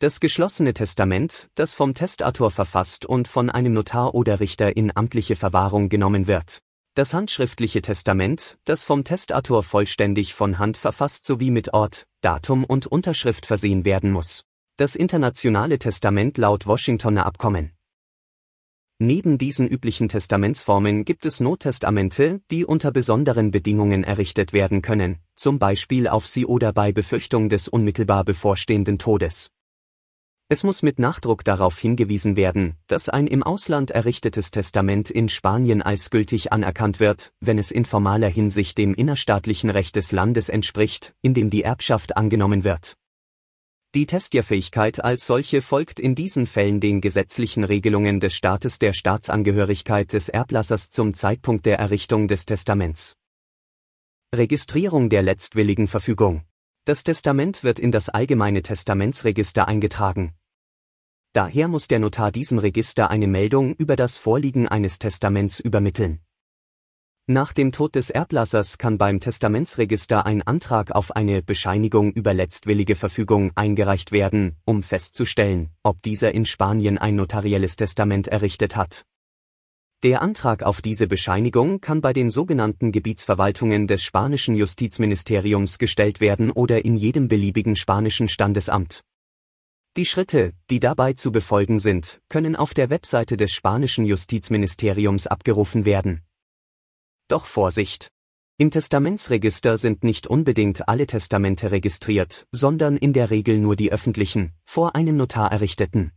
[0.00, 5.36] Das geschlossene Testament, das vom Testator verfasst und von einem Notar oder Richter in amtliche
[5.36, 6.58] Verwahrung genommen wird.
[6.94, 12.88] Das handschriftliche Testament, das vom Testator vollständig von Hand verfasst sowie mit Ort, Datum und
[12.88, 14.42] Unterschrift versehen werden muss.
[14.76, 17.75] Das internationale Testament laut Washingtoner Abkommen.
[18.98, 25.58] Neben diesen üblichen Testamentsformen gibt es Nottestamente, die unter besonderen Bedingungen errichtet werden können, zum
[25.58, 29.50] Beispiel auf sie oder bei Befürchtung des unmittelbar bevorstehenden Todes.
[30.48, 35.82] Es muss mit Nachdruck darauf hingewiesen werden, dass ein im Ausland errichtetes Testament in Spanien
[35.82, 41.14] als gültig anerkannt wird, wenn es in formaler Hinsicht dem innerstaatlichen Recht des Landes entspricht,
[41.20, 42.96] in dem die Erbschaft angenommen wird.
[43.94, 50.12] Die Testierfähigkeit als solche folgt in diesen Fällen den gesetzlichen Regelungen des Staates der Staatsangehörigkeit
[50.12, 53.14] des Erblassers zum Zeitpunkt der Errichtung des Testaments.
[54.34, 56.44] Registrierung der letztwilligen Verfügung
[56.86, 60.36] das Testament wird in das allgemeine Testamentsregister eingetragen.
[61.32, 66.20] Daher muss der Notar diesem Register eine Meldung über das Vorliegen eines Testaments übermitteln.
[67.28, 72.94] Nach dem Tod des Erblassers kann beim Testamentsregister ein Antrag auf eine Bescheinigung über letztwillige
[72.94, 79.02] Verfügung eingereicht werden, um festzustellen, ob dieser in Spanien ein notarielles Testament errichtet hat.
[80.04, 86.52] Der Antrag auf diese Bescheinigung kann bei den sogenannten Gebietsverwaltungen des spanischen Justizministeriums gestellt werden
[86.52, 89.00] oder in jedem beliebigen spanischen Standesamt.
[89.96, 95.84] Die Schritte, die dabei zu befolgen sind, können auf der Webseite des spanischen Justizministeriums abgerufen
[95.84, 96.22] werden.
[97.28, 98.08] Doch Vorsicht!
[98.58, 104.52] Im Testamentsregister sind nicht unbedingt alle Testamente registriert, sondern in der Regel nur die öffentlichen,
[104.64, 106.12] vor einem Notar errichteten.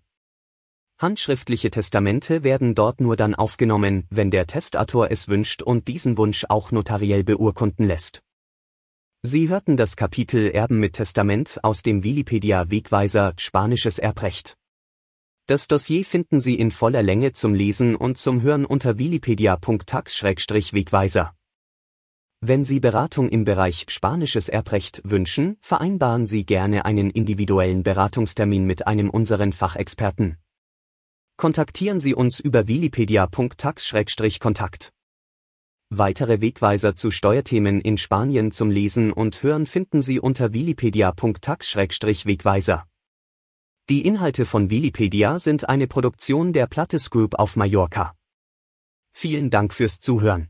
[1.00, 6.46] Handschriftliche Testamente werden dort nur dann aufgenommen, wenn der Testator es wünscht und diesen Wunsch
[6.50, 8.22] auch notariell beurkunden lässt.
[9.22, 14.59] Sie hörten das Kapitel Erben mit Testament aus dem Wikipedia Wegweiser Spanisches Erbrecht.
[15.50, 21.34] Das Dossier finden Sie in voller Länge zum Lesen und zum Hören unter wikipedia.tax-wegweiser.
[22.40, 28.86] Wenn Sie Beratung im Bereich Spanisches Erbrecht wünschen, vereinbaren Sie gerne einen individuellen Beratungstermin mit
[28.86, 30.38] einem unseren Fachexperten
[31.40, 34.92] kontaktieren Sie uns über wikipedia.tax-kontakt.
[35.90, 42.86] Weitere Wegweiser zu Steuerthemen in Spanien zum Lesen und Hören finden Sie unter wikipedia.tax-wegweiser.
[43.90, 48.16] Die Inhalte von Wikipedia sind eine Produktion der Plattes Group auf Mallorca.
[49.14, 50.50] Vielen Dank fürs Zuhören.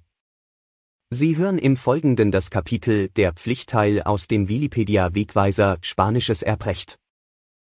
[1.10, 7.00] Sie hören im Folgenden das Kapitel Der Pflichtteil aus dem Wikipedia Wegweiser Spanisches Erbrecht.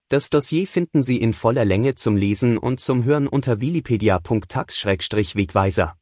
[0.09, 5.95] Das Dossier finden Sie in voller Länge zum Lesen und zum Hören unter wikipedia.tax-wegweiser.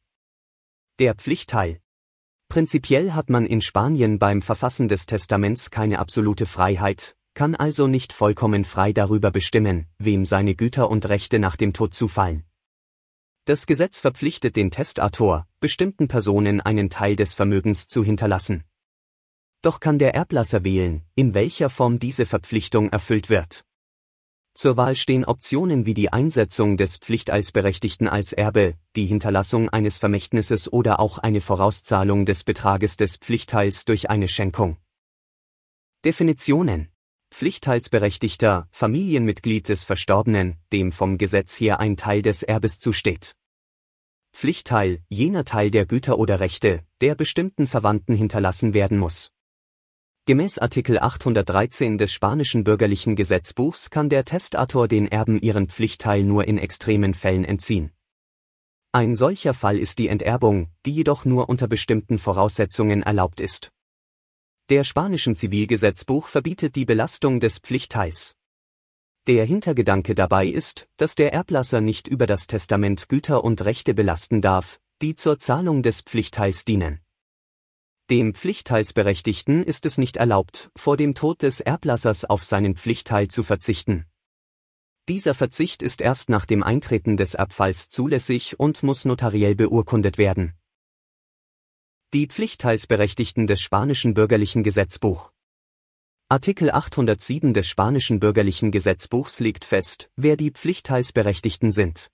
[0.99, 1.81] Der Pflichtteil.
[2.47, 8.11] Prinzipiell hat man in Spanien beim Verfassen des Testaments keine absolute Freiheit, kann also nicht
[8.11, 12.43] vollkommen frei darüber bestimmen, wem seine Güter und Rechte nach dem Tod zufallen.
[13.45, 18.65] Das Gesetz verpflichtet den Testator, bestimmten Personen einen Teil des Vermögens zu hinterlassen.
[19.61, 23.63] Doch kann der Erblasser wählen, in welcher Form diese Verpflichtung erfüllt wird.
[24.53, 30.73] Zur Wahl stehen Optionen wie die Einsetzung des Pflichteilsberechtigten als Erbe, die Hinterlassung eines Vermächtnisses
[30.73, 34.75] oder auch eine Vorauszahlung des Betrages des Pflichtteils durch eine Schenkung.
[36.03, 36.89] Definitionen
[37.31, 43.35] Pflichtteilsberechtigter, Familienmitglied des Verstorbenen, dem vom Gesetz her ein Teil des Erbes zusteht.
[44.33, 49.31] Pflichtteil, jener Teil der Güter oder Rechte, der bestimmten Verwandten hinterlassen werden muss.
[50.25, 56.47] Gemäß Artikel 813 des spanischen bürgerlichen Gesetzbuchs kann der Testator den Erben ihren Pflichtteil nur
[56.47, 57.91] in extremen Fällen entziehen.
[58.91, 63.71] Ein solcher Fall ist die Enterbung, die jedoch nur unter bestimmten Voraussetzungen erlaubt ist.
[64.69, 68.35] Der spanischen Zivilgesetzbuch verbietet die Belastung des Pflichtteils.
[69.25, 74.41] Der Hintergedanke dabei ist, dass der Erblasser nicht über das Testament Güter und Rechte belasten
[74.41, 76.99] darf, die zur Zahlung des Pflichtteils dienen.
[78.11, 83.41] Dem Pflichtteilsberechtigten ist es nicht erlaubt, vor dem Tod des Erblassers auf seinen Pflichtteil zu
[83.43, 84.05] verzichten.
[85.07, 90.58] Dieser Verzicht ist erst nach dem Eintreten des Erbfalls zulässig und muss notariell beurkundet werden.
[92.11, 95.31] Die Pflichtteilsberechtigten des spanischen bürgerlichen Gesetzbuch
[96.27, 102.09] Artikel 807 des spanischen bürgerlichen Gesetzbuchs legt fest, wer die Pflichtteilsberechtigten sind.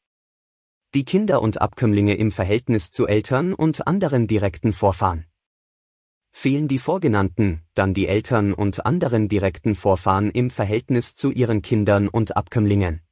[0.96, 5.28] Die Kinder und Abkömmlinge im Verhältnis zu Eltern und anderen direkten Vorfahren.
[6.34, 12.10] Fehlen die vorgenannten, dann die Eltern und anderen direkten Vorfahren im Verhältnis zu ihren Kindern
[12.10, 13.05] und Abkömmlingen.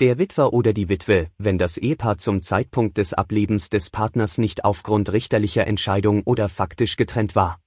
[0.00, 4.64] Der Witwer oder die Witwe, wenn das Ehepaar zum Zeitpunkt des Ablebens des Partners nicht
[4.64, 7.60] aufgrund richterlicher Entscheidung oder faktisch getrennt war.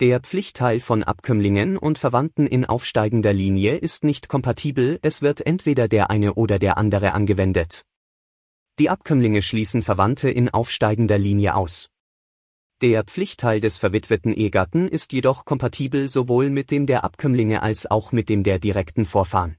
[0.00, 5.86] Der Pflichtteil von Abkömmlingen und Verwandten in aufsteigender Linie ist nicht kompatibel, es wird entweder
[5.86, 7.82] der eine oder der andere angewendet.
[8.78, 11.90] Die Abkömmlinge schließen Verwandte in aufsteigender Linie aus.
[12.80, 18.12] Der Pflichtteil des verwitweten Ehegatten ist jedoch kompatibel sowohl mit dem der Abkömmlinge als auch
[18.12, 19.57] mit dem der direkten Vorfahren.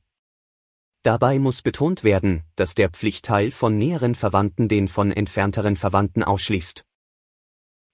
[1.04, 6.84] Dabei muss betont werden, dass der Pflichtteil von näheren Verwandten den von entfernteren Verwandten ausschließt.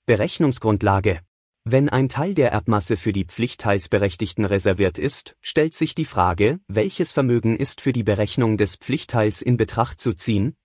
[0.08, 1.22] Berechnungsgrundlage
[1.64, 7.12] Wenn ein Teil der Erbmasse für die Pflichtteilsberechtigten reserviert ist, stellt sich die Frage, welches
[7.12, 10.56] Vermögen ist für die Berechnung des Pflichtteils in Betracht zu ziehen,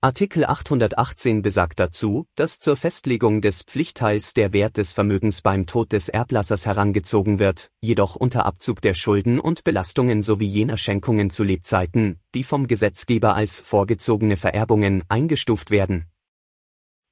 [0.00, 5.92] Artikel 818 besagt dazu, dass zur Festlegung des Pflichtteils der Wert des Vermögens beim Tod
[5.92, 11.42] des Erblassers herangezogen wird, jedoch unter Abzug der Schulden und Belastungen sowie jener Schenkungen zu
[11.42, 16.06] Lebzeiten, die vom Gesetzgeber als vorgezogene Vererbungen eingestuft werden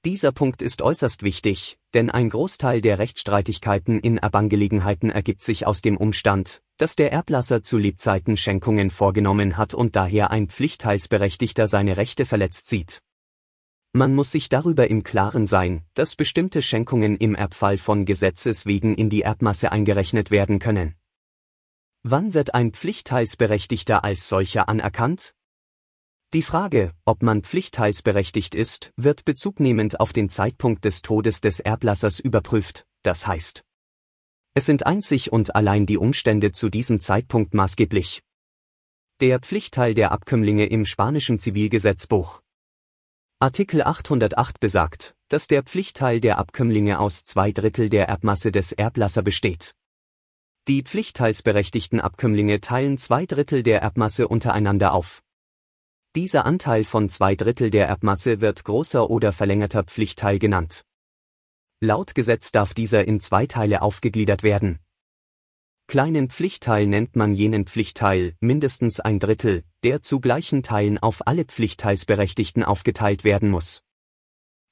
[0.07, 5.83] dieser Punkt ist äußerst wichtig, denn ein Großteil der Rechtsstreitigkeiten in Erbangelegenheiten ergibt sich aus
[5.83, 11.97] dem Umstand, dass der Erblasser zu Lebzeiten Schenkungen vorgenommen hat und daher ein Pflichtteilsberechtigter seine
[11.97, 13.03] Rechte verletzt sieht.
[13.95, 18.95] Man muss sich darüber im Klaren sein, dass bestimmte Schenkungen im Erbfall von Gesetzes wegen
[18.95, 20.95] in die Erbmasse eingerechnet werden können.
[22.05, 25.35] Wann wird ein Pflichtteilsberechtigter als solcher anerkannt?
[26.37, 32.21] Die Frage, ob man pflichtteilsberechtigt ist, wird bezugnehmend auf den Zeitpunkt des Todes des Erblassers
[32.21, 33.65] überprüft, das heißt,
[34.53, 38.21] es sind einzig und allein die Umstände zu diesem Zeitpunkt maßgeblich.
[39.23, 42.43] Der Pflichtteil der Abkömmlinge im spanischen Zivilgesetzbuch.
[43.41, 49.23] Artikel 808 besagt, dass der Pflichtteil der Abkömmlinge aus zwei Drittel der Erbmasse des Erblasser
[49.23, 49.75] besteht.
[50.69, 55.23] Die pflichtteilsberechtigten Abkömmlinge teilen zwei Drittel der Erbmasse untereinander auf.
[56.17, 60.83] Dieser Anteil von zwei Drittel der Erbmasse wird großer oder verlängerter Pflichtteil genannt.
[61.81, 64.79] Laut Gesetz darf dieser in zwei Teile aufgegliedert werden.
[65.89, 71.45] Kleinen Pflichtteil nennt man jenen Pflichtteil, mindestens ein Drittel, der zu gleichen Teilen auf alle
[71.45, 73.83] Pflichtteilsberechtigten aufgeteilt werden muss.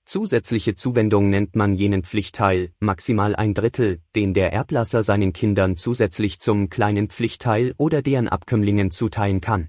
[0.07, 6.40] Zusätzliche Zuwendung nennt man jenen Pflichtteil, maximal ein Drittel, den der Erblasser seinen Kindern zusätzlich
[6.40, 9.68] zum kleinen Pflichtteil oder deren Abkömmlingen zuteilen kann.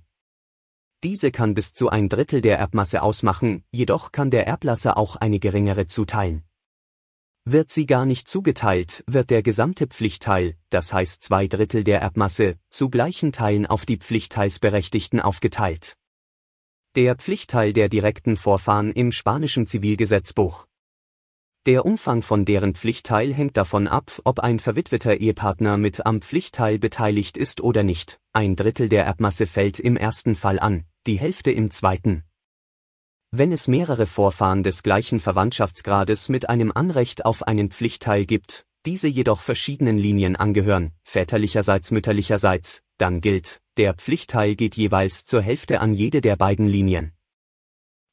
[1.06, 5.38] Diese kann bis zu ein Drittel der Erbmasse ausmachen, jedoch kann der Erblasser auch eine
[5.38, 6.44] geringere zuteilen.
[7.44, 12.58] Wird sie gar nicht zugeteilt, wird der gesamte Pflichtteil, das heißt zwei Drittel der Erbmasse,
[12.72, 15.96] zu gleichen Teilen auf die Pflichtteilsberechtigten aufgeteilt.
[16.96, 20.65] Der Pflichtteil der direkten Vorfahren im spanischen Zivilgesetzbuch.
[21.68, 26.80] Der Umfang von deren Pflichtteil hängt davon ab, ob ein verwitweter Ehepartner mit am Pflichtteil
[26.80, 28.20] beteiligt ist oder nicht.
[28.34, 32.24] Ein Drittel der Erbmasse fällt im ersten Fall an, die Hälfte im zweiten.
[33.32, 39.08] Wenn es mehrere Vorfahren des gleichen Verwandtschaftsgrades mit einem Anrecht auf einen Pflichtteil gibt, diese
[39.08, 45.94] jedoch verschiedenen Linien angehören, väterlicherseits mütterlicherseits, dann gilt, der Pflichtteil geht jeweils zur Hälfte an
[45.94, 47.12] jede der beiden Linien.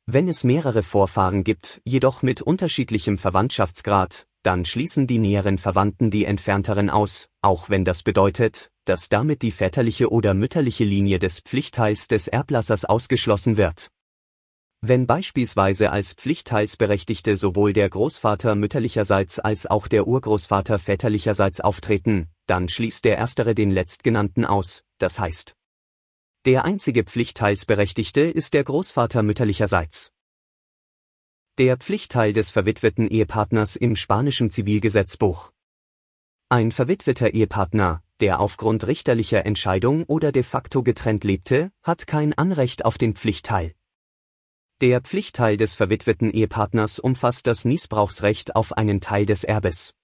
[0.07, 6.25] Wenn es mehrere Vorfahren gibt, jedoch mit unterschiedlichem Verwandtschaftsgrad, dann schließen die näheren Verwandten die
[6.25, 12.09] entfernteren aus, auch wenn das bedeutet, dass damit die väterliche oder mütterliche Linie des Pflichtteils
[12.09, 13.91] des Erblassers ausgeschlossen wird.
[14.85, 22.69] Wenn beispielsweise als Pflichtteilsberechtigte sowohl der Großvater mütterlicherseits als auch der Urgroßvater väterlicherseits auftreten, dann
[22.69, 25.55] schließt der erstere den letztgenannten aus, das heißt.
[26.47, 30.11] Der einzige Pflichtteilsberechtigte ist der Großvater mütterlicherseits.
[31.59, 35.53] Der Pflichtteil des verwitweten Ehepartners im spanischen Zivilgesetzbuch.
[36.49, 42.85] Ein verwitweter Ehepartner, der aufgrund richterlicher Entscheidung oder de facto getrennt lebte, hat kein Anrecht
[42.85, 43.75] auf den Pflichtteil.
[44.81, 49.95] Der Pflichtteil des verwitweten Ehepartners umfasst das Niesbrauchsrecht auf einen Teil des Erbes.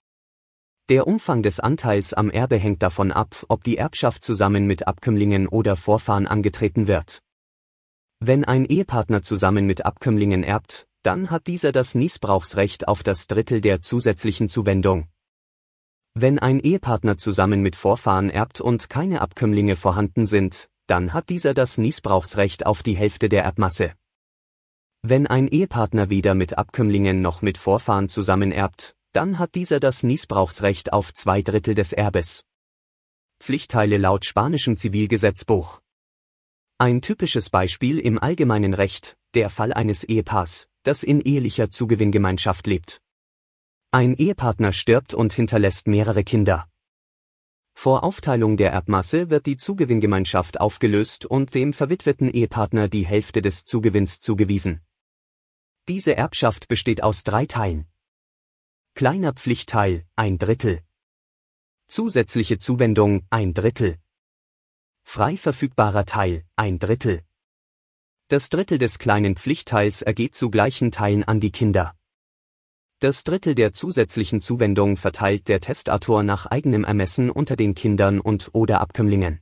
[0.89, 5.47] Der Umfang des Anteils am Erbe hängt davon ab, ob die Erbschaft zusammen mit Abkömmlingen
[5.47, 7.23] oder Vorfahren angetreten wird.
[8.19, 13.61] Wenn ein Ehepartner zusammen mit Abkömmlingen erbt, dann hat dieser das Niesbrauchsrecht auf das Drittel
[13.61, 15.07] der zusätzlichen Zuwendung.
[16.15, 21.55] Wenn ein Ehepartner zusammen mit Vorfahren erbt und keine Abkömmlinge vorhanden sind, dann hat dieser
[21.55, 23.93] das Niesbrauchsrecht auf die Hälfte der Erbmasse.
[25.03, 30.93] Wenn ein Ehepartner weder mit Abkömmlingen noch mit Vorfahren zusammenerbt, dann hat dieser das Niesbrauchsrecht
[30.93, 32.45] auf zwei Drittel des Erbes.
[33.41, 35.81] Pflichtteile laut spanischem Zivilgesetzbuch.
[36.79, 43.01] Ein typisches Beispiel im allgemeinen Recht, der Fall eines Ehepaars, das in ehelicher Zugewinngemeinschaft lebt.
[43.91, 46.69] Ein Ehepartner stirbt und hinterlässt mehrere Kinder.
[47.73, 53.65] Vor Aufteilung der Erbmasse wird die Zugewinngemeinschaft aufgelöst und dem verwitweten Ehepartner die Hälfte des
[53.65, 54.83] Zugewinns zugewiesen.
[55.89, 57.87] Diese Erbschaft besteht aus drei Teilen.
[58.95, 60.83] Kleiner Pflichtteil, ein Drittel.
[61.87, 63.97] Zusätzliche Zuwendung, ein Drittel.
[65.03, 67.23] Frei verfügbarer Teil, ein Drittel.
[68.27, 71.98] Das Drittel des kleinen Pflichtteils ergeht zu gleichen Teilen an die Kinder.
[73.01, 78.51] Das Drittel der zusätzlichen Zuwendung verteilt der Testator nach eigenem Ermessen unter den Kindern und
[78.53, 79.39] oder Abkömmlingen.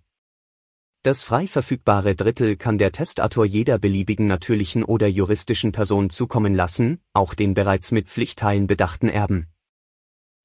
[1.02, 7.00] Das frei verfügbare Drittel kann der Testator jeder beliebigen natürlichen oder juristischen Person zukommen lassen,
[7.14, 9.46] auch den bereits mit Pflichtteilen bedachten Erben.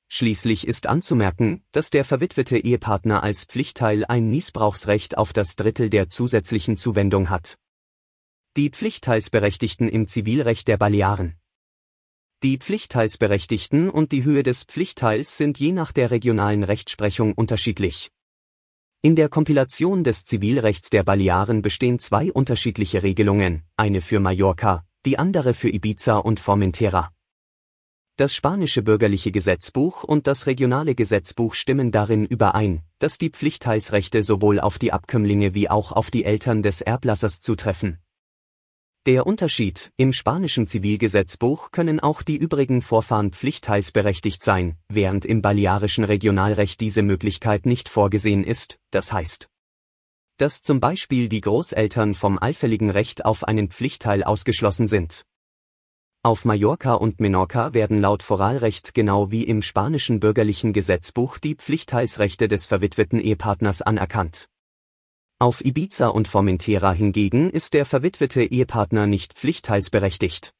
[0.08, 6.08] Schließlich ist anzumerken, dass der verwitwete Ehepartner als Pflichtteil ein Niesbrauchsrecht auf das Drittel der
[6.08, 7.58] zusätzlichen Zuwendung hat.
[8.56, 11.41] Die Pflichtteilsberechtigten im Zivilrecht der Balearen.
[12.44, 18.10] Die Pflichtteilsberechtigten und die Höhe des Pflichtteils sind je nach der regionalen Rechtsprechung unterschiedlich.
[19.04, 25.20] In der Kompilation des Zivilrechts der Balearen bestehen zwei unterschiedliche Regelungen, eine für Mallorca, die
[25.20, 27.12] andere für Ibiza und Formentera.
[28.16, 34.60] Das spanische bürgerliche Gesetzbuch und das regionale Gesetzbuch stimmen darin überein, dass die Pflichtteilsrechte sowohl
[34.60, 38.01] auf die Abkömmlinge wie auch auf die Eltern des Erblassers zutreffen
[39.08, 46.04] der Unterschied, im spanischen Zivilgesetzbuch können auch die übrigen Vorfahren pflichtteilsberechtigt sein, während im balearischen
[46.04, 49.50] Regionalrecht diese Möglichkeit nicht vorgesehen ist, das heißt,
[50.38, 55.26] dass zum Beispiel die Großeltern vom allfälligen Recht auf einen Pflichtteil ausgeschlossen sind.
[56.22, 62.48] Auf Mallorca und Menorca werden laut Foralrecht genau wie im spanischen bürgerlichen Gesetzbuch die Pflichtteilsrechte
[62.48, 64.51] des verwitweten Ehepartners anerkannt
[65.42, 70.54] auf Ibiza und Formentera hingegen ist der verwitwete Ehepartner nicht pflichtteilsberechtigt.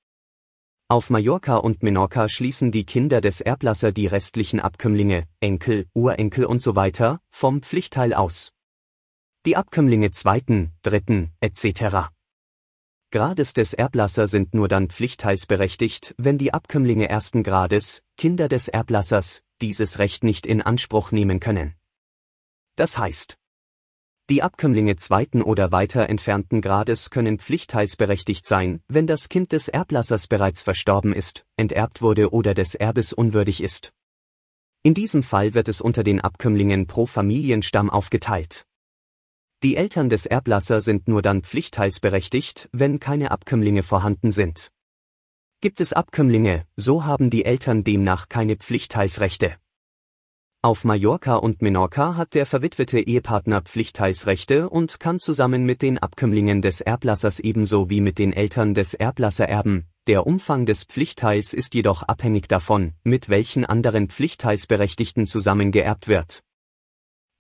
[0.90, 6.64] Auf Mallorca und Menorca schließen die Kinder des Erblasser die restlichen Abkömmlinge, Enkel, Urenkel und
[6.64, 8.54] so weiter, vom Pflichtteil aus.
[9.46, 12.10] Die Abkömmlinge zweiten, dritten, etc.
[13.12, 19.44] Grades des Erblasser sind nur dann pflichtteilsberechtigt, wenn die Abkömmlinge ersten Grades, Kinder des Erblassers,
[19.62, 21.76] dieses Recht nicht in Anspruch nehmen können.
[22.78, 23.38] Das heißt,
[24.32, 30.28] die Abkömmlinge zweiten oder weiter entfernten Grades können pflichtteilsberechtigt sein, wenn das Kind des Erblassers
[30.28, 33.92] bereits verstorben ist, enterbt wurde oder des Erbes unwürdig ist.
[34.84, 38.66] In diesem Fall wird es unter den Abkömmlingen pro Familienstamm aufgeteilt.
[39.64, 44.72] Die Eltern des Erblasser sind nur dann pflichtteilsberechtigt, wenn keine Abkömmlinge vorhanden sind.
[45.60, 49.58] Gibt es Abkömmlinge, so haben die Eltern demnach keine Pflichtteilsrechte.
[50.64, 56.62] Auf Mallorca und Menorca hat der verwitwete Ehepartner Pflichtteilsrechte und kann zusammen mit den Abkömmlingen
[56.62, 59.88] des Erblassers ebenso wie mit den Eltern des Erblasser erben.
[60.06, 66.44] Der Umfang des Pflichtteils ist jedoch abhängig davon, mit welchen anderen Pflichtteilsberechtigten zusammengeerbt wird.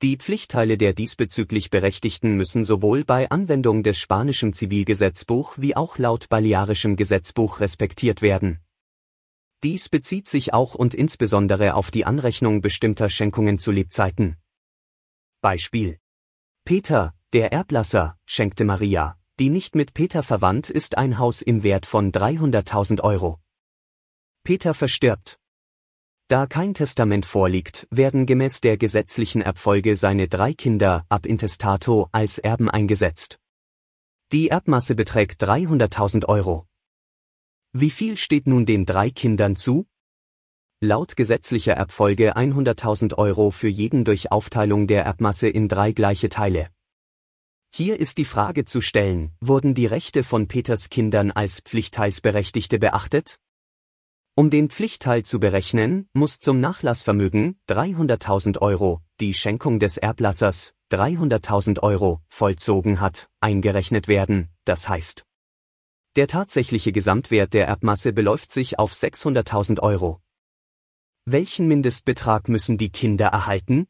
[0.01, 6.28] Die Pflichtteile der diesbezüglich Berechtigten müssen sowohl bei Anwendung des spanischen Zivilgesetzbuch wie auch laut
[6.28, 8.61] balearischem Gesetzbuch respektiert werden.
[9.64, 14.38] Dies bezieht sich auch und insbesondere auf die Anrechnung bestimmter Schenkungen zu Lebzeiten.
[15.41, 15.99] Beispiel.
[16.66, 21.86] Peter, der Erblasser, schenkte Maria, die nicht mit Peter verwandt ist, ein Haus im Wert
[21.86, 23.39] von 300.000 Euro.
[24.43, 25.38] Peter verstirbt.
[26.28, 32.39] Da kein Testament vorliegt, werden gemäß der gesetzlichen Erbfolge seine drei Kinder ab intestato als
[32.39, 33.38] Erben eingesetzt.
[34.32, 36.68] Die Erbmasse beträgt 300.000 Euro.
[37.74, 39.88] Wie viel steht nun den drei Kindern zu?
[40.82, 46.69] Laut gesetzlicher Erbfolge 100.000 Euro für jeden durch Aufteilung der Erbmasse in drei gleiche Teile.
[47.74, 53.39] Hier ist die Frage zu stellen, wurden die Rechte von Peters Kindern als Pflichtteilsberechtigte beachtet?
[54.36, 61.80] Um den Pflichtteil zu berechnen, muss zum Nachlassvermögen 300.000 Euro, die Schenkung des Erblassers 300.000
[61.80, 65.26] Euro vollzogen hat, eingerechnet werden, das heißt.
[66.18, 70.20] Der tatsächliche Gesamtwert der Erbmasse beläuft sich auf 600.000 Euro.
[71.24, 73.88] Welchen Mindestbetrag müssen die Kinder erhalten?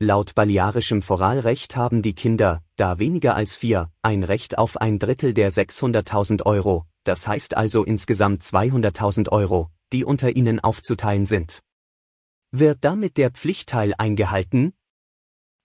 [0.00, 5.32] Laut balearischem Foralrecht haben die Kinder, da weniger als vier, ein Recht auf ein Drittel
[5.32, 11.62] der 600.000 Euro, das heißt also insgesamt 200.000 Euro, die unter ihnen aufzuteilen sind.
[12.50, 14.74] Wird damit der Pflichtteil eingehalten?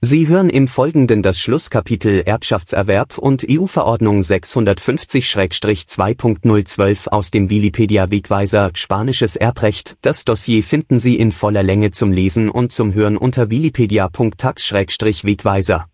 [0.00, 9.34] Sie hören im Folgenden das Schlusskapitel Erbschaftserwerb und EU-Verordnung 650-2.012 aus dem Wikipedia Wegweiser Spanisches
[9.34, 9.96] Erbrecht.
[10.00, 15.88] Das Dossier finden Sie in voller Länge zum Lesen und zum Hören unter wikipedia.tax-wegweiser.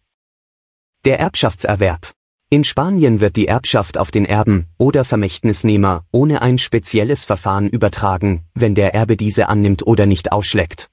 [1.06, 2.12] Der Erbschaftserwerb.
[2.50, 8.46] In Spanien wird die Erbschaft auf den Erben oder Vermächtnisnehmer ohne ein spezielles Verfahren übertragen,
[8.54, 10.88] wenn der Erbe diese annimmt oder nicht ausschlägt.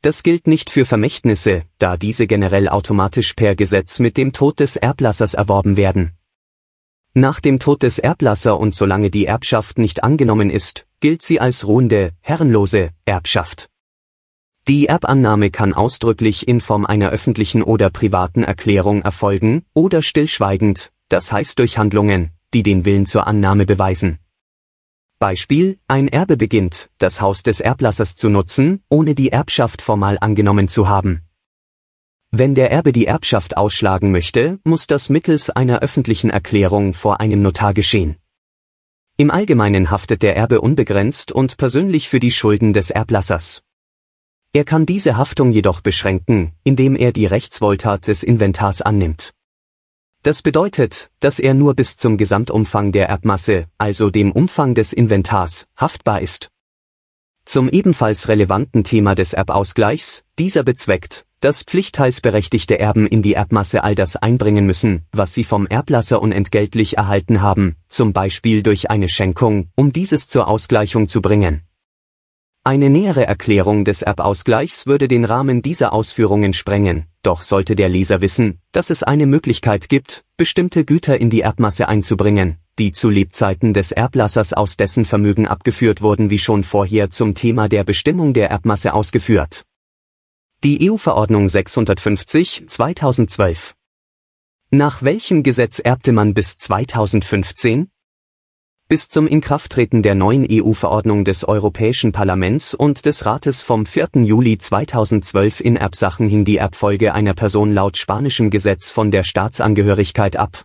[0.00, 4.76] Das gilt nicht für Vermächtnisse, da diese generell automatisch per Gesetz mit dem Tod des
[4.76, 6.12] Erblassers erworben werden.
[7.14, 11.66] Nach dem Tod des Erblasser und solange die Erbschaft nicht angenommen ist, gilt sie als
[11.66, 13.69] ruhende, herrenlose Erbschaft.
[14.70, 21.32] Die Erbannahme kann ausdrücklich in Form einer öffentlichen oder privaten Erklärung erfolgen oder stillschweigend, das
[21.32, 24.20] heißt durch Handlungen, die den Willen zur Annahme beweisen.
[25.18, 30.68] Beispiel, ein Erbe beginnt, das Haus des Erblassers zu nutzen, ohne die Erbschaft formal angenommen
[30.68, 31.22] zu haben.
[32.30, 37.42] Wenn der Erbe die Erbschaft ausschlagen möchte, muss das mittels einer öffentlichen Erklärung vor einem
[37.42, 38.18] Notar geschehen.
[39.16, 43.64] Im Allgemeinen haftet der Erbe unbegrenzt und persönlich für die Schulden des Erblassers.
[44.52, 49.32] Er kann diese Haftung jedoch beschränken, indem er die Rechtswohltat des Inventars annimmt.
[50.24, 55.66] Das bedeutet, dass er nur bis zum Gesamtumfang der Erbmasse, also dem Umfang des Inventars,
[55.76, 56.50] haftbar ist.
[57.44, 63.94] Zum ebenfalls relevanten Thema des Erbausgleichs, dieser bezweckt, dass pflichtteilsberechtigte Erben in die Erbmasse all
[63.94, 69.68] das einbringen müssen, was sie vom Erblasser unentgeltlich erhalten haben, zum Beispiel durch eine Schenkung,
[69.76, 71.62] um dieses zur Ausgleichung zu bringen.
[72.62, 78.20] Eine nähere Erklärung des Erbausgleichs würde den Rahmen dieser Ausführungen sprengen, doch sollte der Leser
[78.20, 83.72] wissen, dass es eine Möglichkeit gibt, bestimmte Güter in die Erbmasse einzubringen, die zu Lebzeiten
[83.72, 88.50] des Erblassers aus dessen Vermögen abgeführt wurden wie schon vorher zum Thema der Bestimmung der
[88.50, 89.64] Erbmasse ausgeführt.
[90.62, 93.74] Die EU-Verordnung 650 2012
[94.70, 97.88] Nach welchem Gesetz erbte man bis 2015?
[98.90, 104.08] Bis zum Inkrafttreten der neuen EU-Verordnung des Europäischen Parlaments und des Rates vom 4.
[104.24, 110.34] Juli 2012 in Erbsachen hing die Erbfolge einer Person laut spanischem Gesetz von der Staatsangehörigkeit
[110.34, 110.64] ab.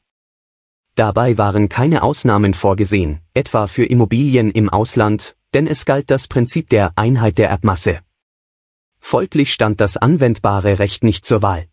[0.95, 6.67] Dabei waren keine Ausnahmen vorgesehen, etwa für Immobilien im Ausland, denn es galt das Prinzip
[6.69, 7.99] der Einheit der Erbmasse.
[8.99, 11.67] Folglich stand das anwendbare Recht nicht zur Wahl.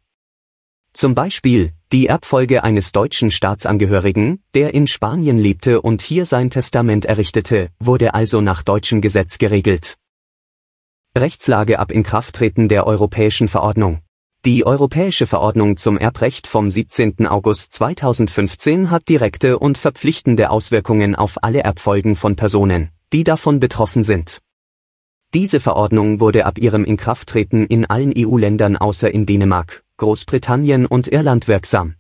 [0.95, 7.07] Zum Beispiel, die Erbfolge eines deutschen Staatsangehörigen, der in Spanien lebte und hier sein Testament
[7.07, 9.97] errichtete, wurde also nach deutschem Gesetz geregelt.
[11.16, 14.01] Rechtslage ab Inkrafttreten der Europäischen Verordnung.
[14.45, 17.26] Die Europäische Verordnung zum Erbrecht vom 17.
[17.26, 24.05] August 2015 hat direkte und verpflichtende Auswirkungen auf alle Erbfolgen von Personen, die davon betroffen
[24.05, 24.40] sind.
[25.32, 31.46] Diese Verordnung wurde ab ihrem Inkrafttreten in allen EU-Ländern außer in Dänemark, Großbritannien und Irland
[31.46, 31.94] wirksam.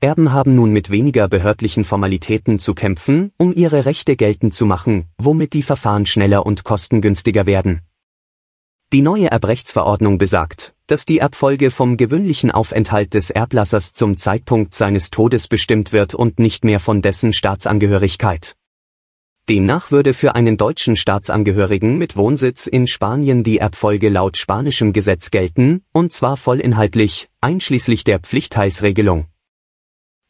[0.00, 5.06] Erben haben nun mit weniger behördlichen Formalitäten zu kämpfen, um ihre Rechte geltend zu machen,
[5.16, 7.82] womit die Verfahren schneller und kostengünstiger werden.
[8.92, 15.10] Die neue Erbrechtsverordnung besagt, dass die Erbfolge vom gewöhnlichen Aufenthalt des Erblassers zum Zeitpunkt seines
[15.10, 18.56] Todes bestimmt wird und nicht mehr von dessen Staatsangehörigkeit.
[19.48, 25.30] Demnach würde für einen deutschen Staatsangehörigen mit Wohnsitz in Spanien die Erbfolge laut spanischem Gesetz
[25.30, 29.26] gelten, und zwar vollinhaltlich, einschließlich der Pflichtteilsregelung.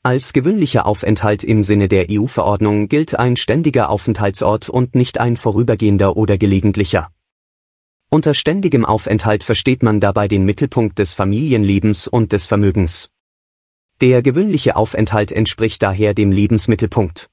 [0.02, 6.18] Als gewöhnlicher Aufenthalt im Sinne der EU-Verordnung gilt ein ständiger Aufenthaltsort und nicht ein vorübergehender
[6.18, 7.10] oder gelegentlicher.
[8.10, 13.08] Unter ständigem Aufenthalt versteht man dabei den Mittelpunkt des Familienlebens und des Vermögens.
[14.02, 17.30] Der gewöhnliche Aufenthalt entspricht daher dem Lebensmittelpunkt.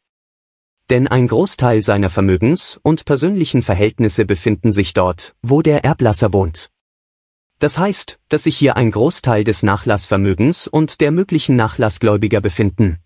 [0.89, 6.69] Denn ein Großteil seiner Vermögens- und persönlichen Verhältnisse befinden sich dort, wo der Erblasser wohnt.
[7.59, 12.99] Das heißt, dass sich hier ein Großteil des Nachlassvermögens und der möglichen Nachlassgläubiger befinden.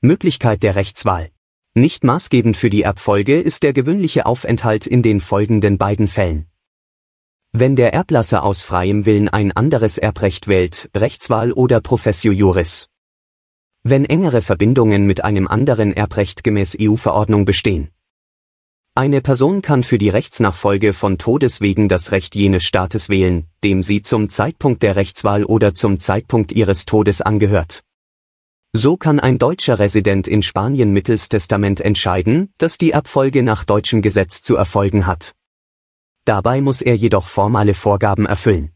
[0.00, 1.30] Möglichkeit der Rechtswahl.
[1.74, 6.46] Nicht maßgebend für die Erbfolge ist der gewöhnliche Aufenthalt in den folgenden beiden Fällen.
[7.52, 12.88] Wenn der Erblasser aus freiem Willen ein anderes Erbrecht wählt, Rechtswahl oder Professio Juris
[13.82, 17.90] wenn engere Verbindungen mit einem anderen Erbrecht gemäß EU-Verordnung bestehen.
[18.94, 23.82] Eine Person kann für die Rechtsnachfolge von Todes wegen das Recht jenes Staates wählen, dem
[23.82, 27.84] sie zum Zeitpunkt der Rechtswahl oder zum Zeitpunkt ihres Todes angehört.
[28.72, 34.02] So kann ein deutscher Resident in Spanien mittels Testament entscheiden, dass die Erbfolge nach deutschem
[34.02, 35.34] Gesetz zu erfolgen hat.
[36.24, 38.72] Dabei muss er jedoch formale Vorgaben erfüllen.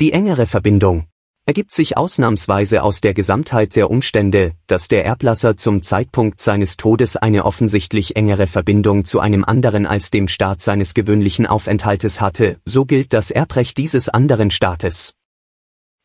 [0.00, 1.06] Die engere Verbindung,
[1.46, 7.16] ergibt sich ausnahmsweise aus der Gesamtheit der Umstände, dass der Erblasser zum Zeitpunkt seines Todes
[7.16, 12.84] eine offensichtlich engere Verbindung zu einem anderen als dem Staat seines gewöhnlichen Aufenthaltes hatte, so
[12.84, 15.14] gilt das Erbrecht dieses anderen Staates.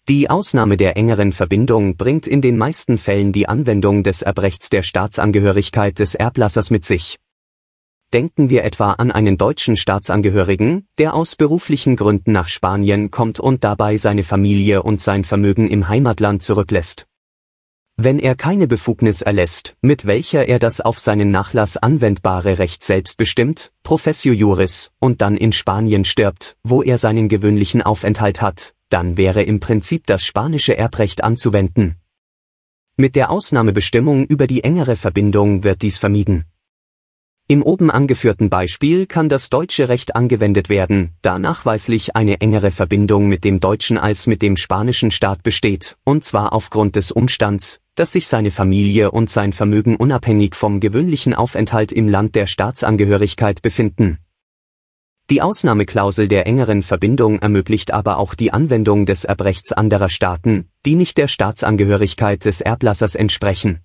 [0.07, 4.83] Die Ausnahme der engeren Verbindung bringt in den meisten Fällen die Anwendung des Erbrechts der
[4.83, 7.17] Staatsangehörigkeit des Erblassers mit sich.
[8.13, 13.63] Denken wir etwa an einen deutschen Staatsangehörigen, der aus beruflichen Gründen nach Spanien kommt und
[13.63, 17.07] dabei seine Familie und sein Vermögen im Heimatland zurücklässt.
[17.95, 23.15] Wenn er keine Befugnis erlässt, mit welcher er das auf seinen Nachlass anwendbare Recht selbst
[23.15, 29.15] bestimmt, Professio Juris, und dann in Spanien stirbt, wo er seinen gewöhnlichen Aufenthalt hat, dann
[29.15, 31.95] wäre im Prinzip das spanische Erbrecht anzuwenden.
[32.97, 36.50] Mit der Ausnahmebestimmung über die engere Verbindung wird dies vermieden.
[37.51, 43.27] Im oben angeführten Beispiel kann das deutsche Recht angewendet werden, da nachweislich eine engere Verbindung
[43.27, 48.13] mit dem deutschen als mit dem spanischen Staat besteht, und zwar aufgrund des Umstands, dass
[48.13, 54.19] sich seine Familie und sein Vermögen unabhängig vom gewöhnlichen Aufenthalt im Land der Staatsangehörigkeit befinden.
[55.29, 60.95] Die Ausnahmeklausel der engeren Verbindung ermöglicht aber auch die Anwendung des Erbrechts anderer Staaten, die
[60.95, 63.81] nicht der Staatsangehörigkeit des Erblassers entsprechen.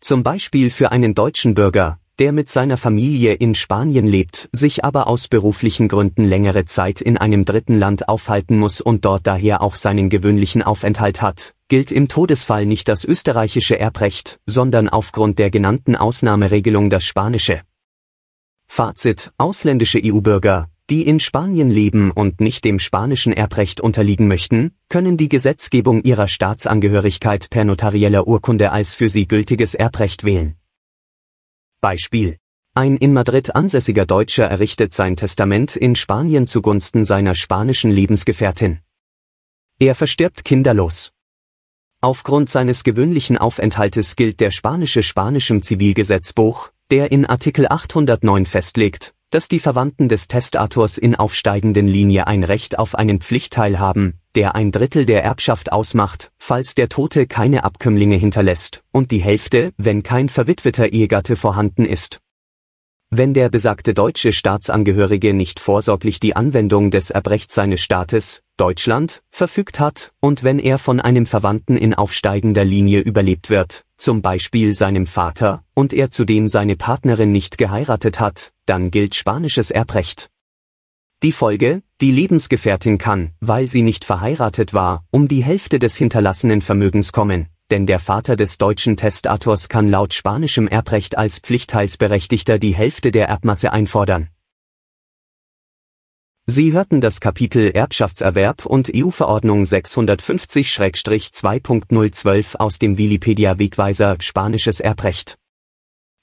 [0.00, 5.06] Zum Beispiel für einen deutschen Bürger, der mit seiner Familie in Spanien lebt, sich aber
[5.06, 9.74] aus beruflichen Gründen längere Zeit in einem dritten Land aufhalten muss und dort daher auch
[9.74, 15.96] seinen gewöhnlichen Aufenthalt hat, gilt im Todesfall nicht das österreichische Erbrecht, sondern aufgrund der genannten
[15.96, 17.62] Ausnahmeregelung das spanische.
[18.66, 25.16] Fazit, ausländische EU-Bürger, die in Spanien leben und nicht dem spanischen Erbrecht unterliegen möchten, können
[25.16, 30.56] die Gesetzgebung ihrer Staatsangehörigkeit per notarieller Urkunde als für sie gültiges Erbrecht wählen.
[31.82, 32.38] Beispiel.
[32.74, 38.78] Ein in Madrid ansässiger Deutscher errichtet sein Testament in Spanien zugunsten seiner spanischen Lebensgefährtin.
[39.80, 41.12] Er verstirbt kinderlos.
[42.00, 49.48] Aufgrund seines gewöhnlichen Aufenthaltes gilt der spanische spanischem Zivilgesetzbuch, der in Artikel 809 festlegt, dass
[49.48, 54.70] die Verwandten des Testators in aufsteigenden Linie ein Recht auf einen Pflichtteil haben, der ein
[54.72, 60.28] Drittel der Erbschaft ausmacht, falls der Tote keine Abkömmlinge hinterlässt, und die Hälfte, wenn kein
[60.28, 62.20] verwitweter Ehegatte vorhanden ist.
[63.14, 69.80] Wenn der besagte deutsche Staatsangehörige nicht vorsorglich die Anwendung des Erbrechts seines Staates, Deutschland, verfügt
[69.80, 75.06] hat, und wenn er von einem Verwandten in aufsteigender Linie überlebt wird, zum Beispiel seinem
[75.06, 80.28] Vater, und er zudem seine Partnerin nicht geheiratet hat, dann gilt spanisches Erbrecht.
[81.22, 86.62] Die Folge, die Lebensgefährtin kann, weil sie nicht verheiratet war, um die Hälfte des hinterlassenen
[86.62, 92.74] Vermögens kommen, denn der Vater des deutschen Testators kann laut spanischem Erbrecht als Pflichtteilsberechtigter die
[92.74, 94.30] Hälfte der Erbmasse einfordern.
[96.46, 105.38] Sie hörten das Kapitel Erbschaftserwerb und EU-Verordnung 650-2.012 aus dem Wikipedia-Wegweiser Spanisches Erbrecht.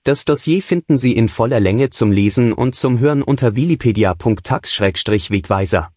[0.04, 5.90] Das Dossier finden Sie in voller Länge zum Lesen und zum Hören unter wikipedia.tax-wegweiser.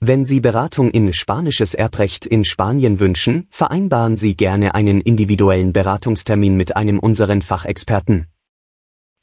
[0.00, 6.56] Wenn Sie Beratung in spanisches Erbrecht in Spanien wünschen, vereinbaren Sie gerne einen individuellen Beratungstermin
[6.56, 8.26] mit einem unseren Fachexperten.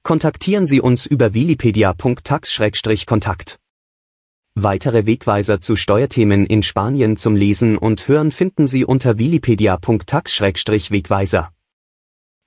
[0.03, 3.59] Kontaktieren Sie uns über wikipedia.tax-kontakt.
[4.63, 11.51] Weitere Wegweiser zu Steuerthemen in Spanien zum Lesen und Hören finden Sie unter wikipedia.tax-wegweiser.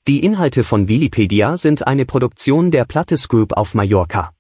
[0.09, 4.33] Die Inhalte von Wikipedia sind eine Produktion der Plattes Group auf Mallorca.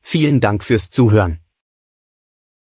[0.00, 1.43] Vielen Dank fürs Zuhören.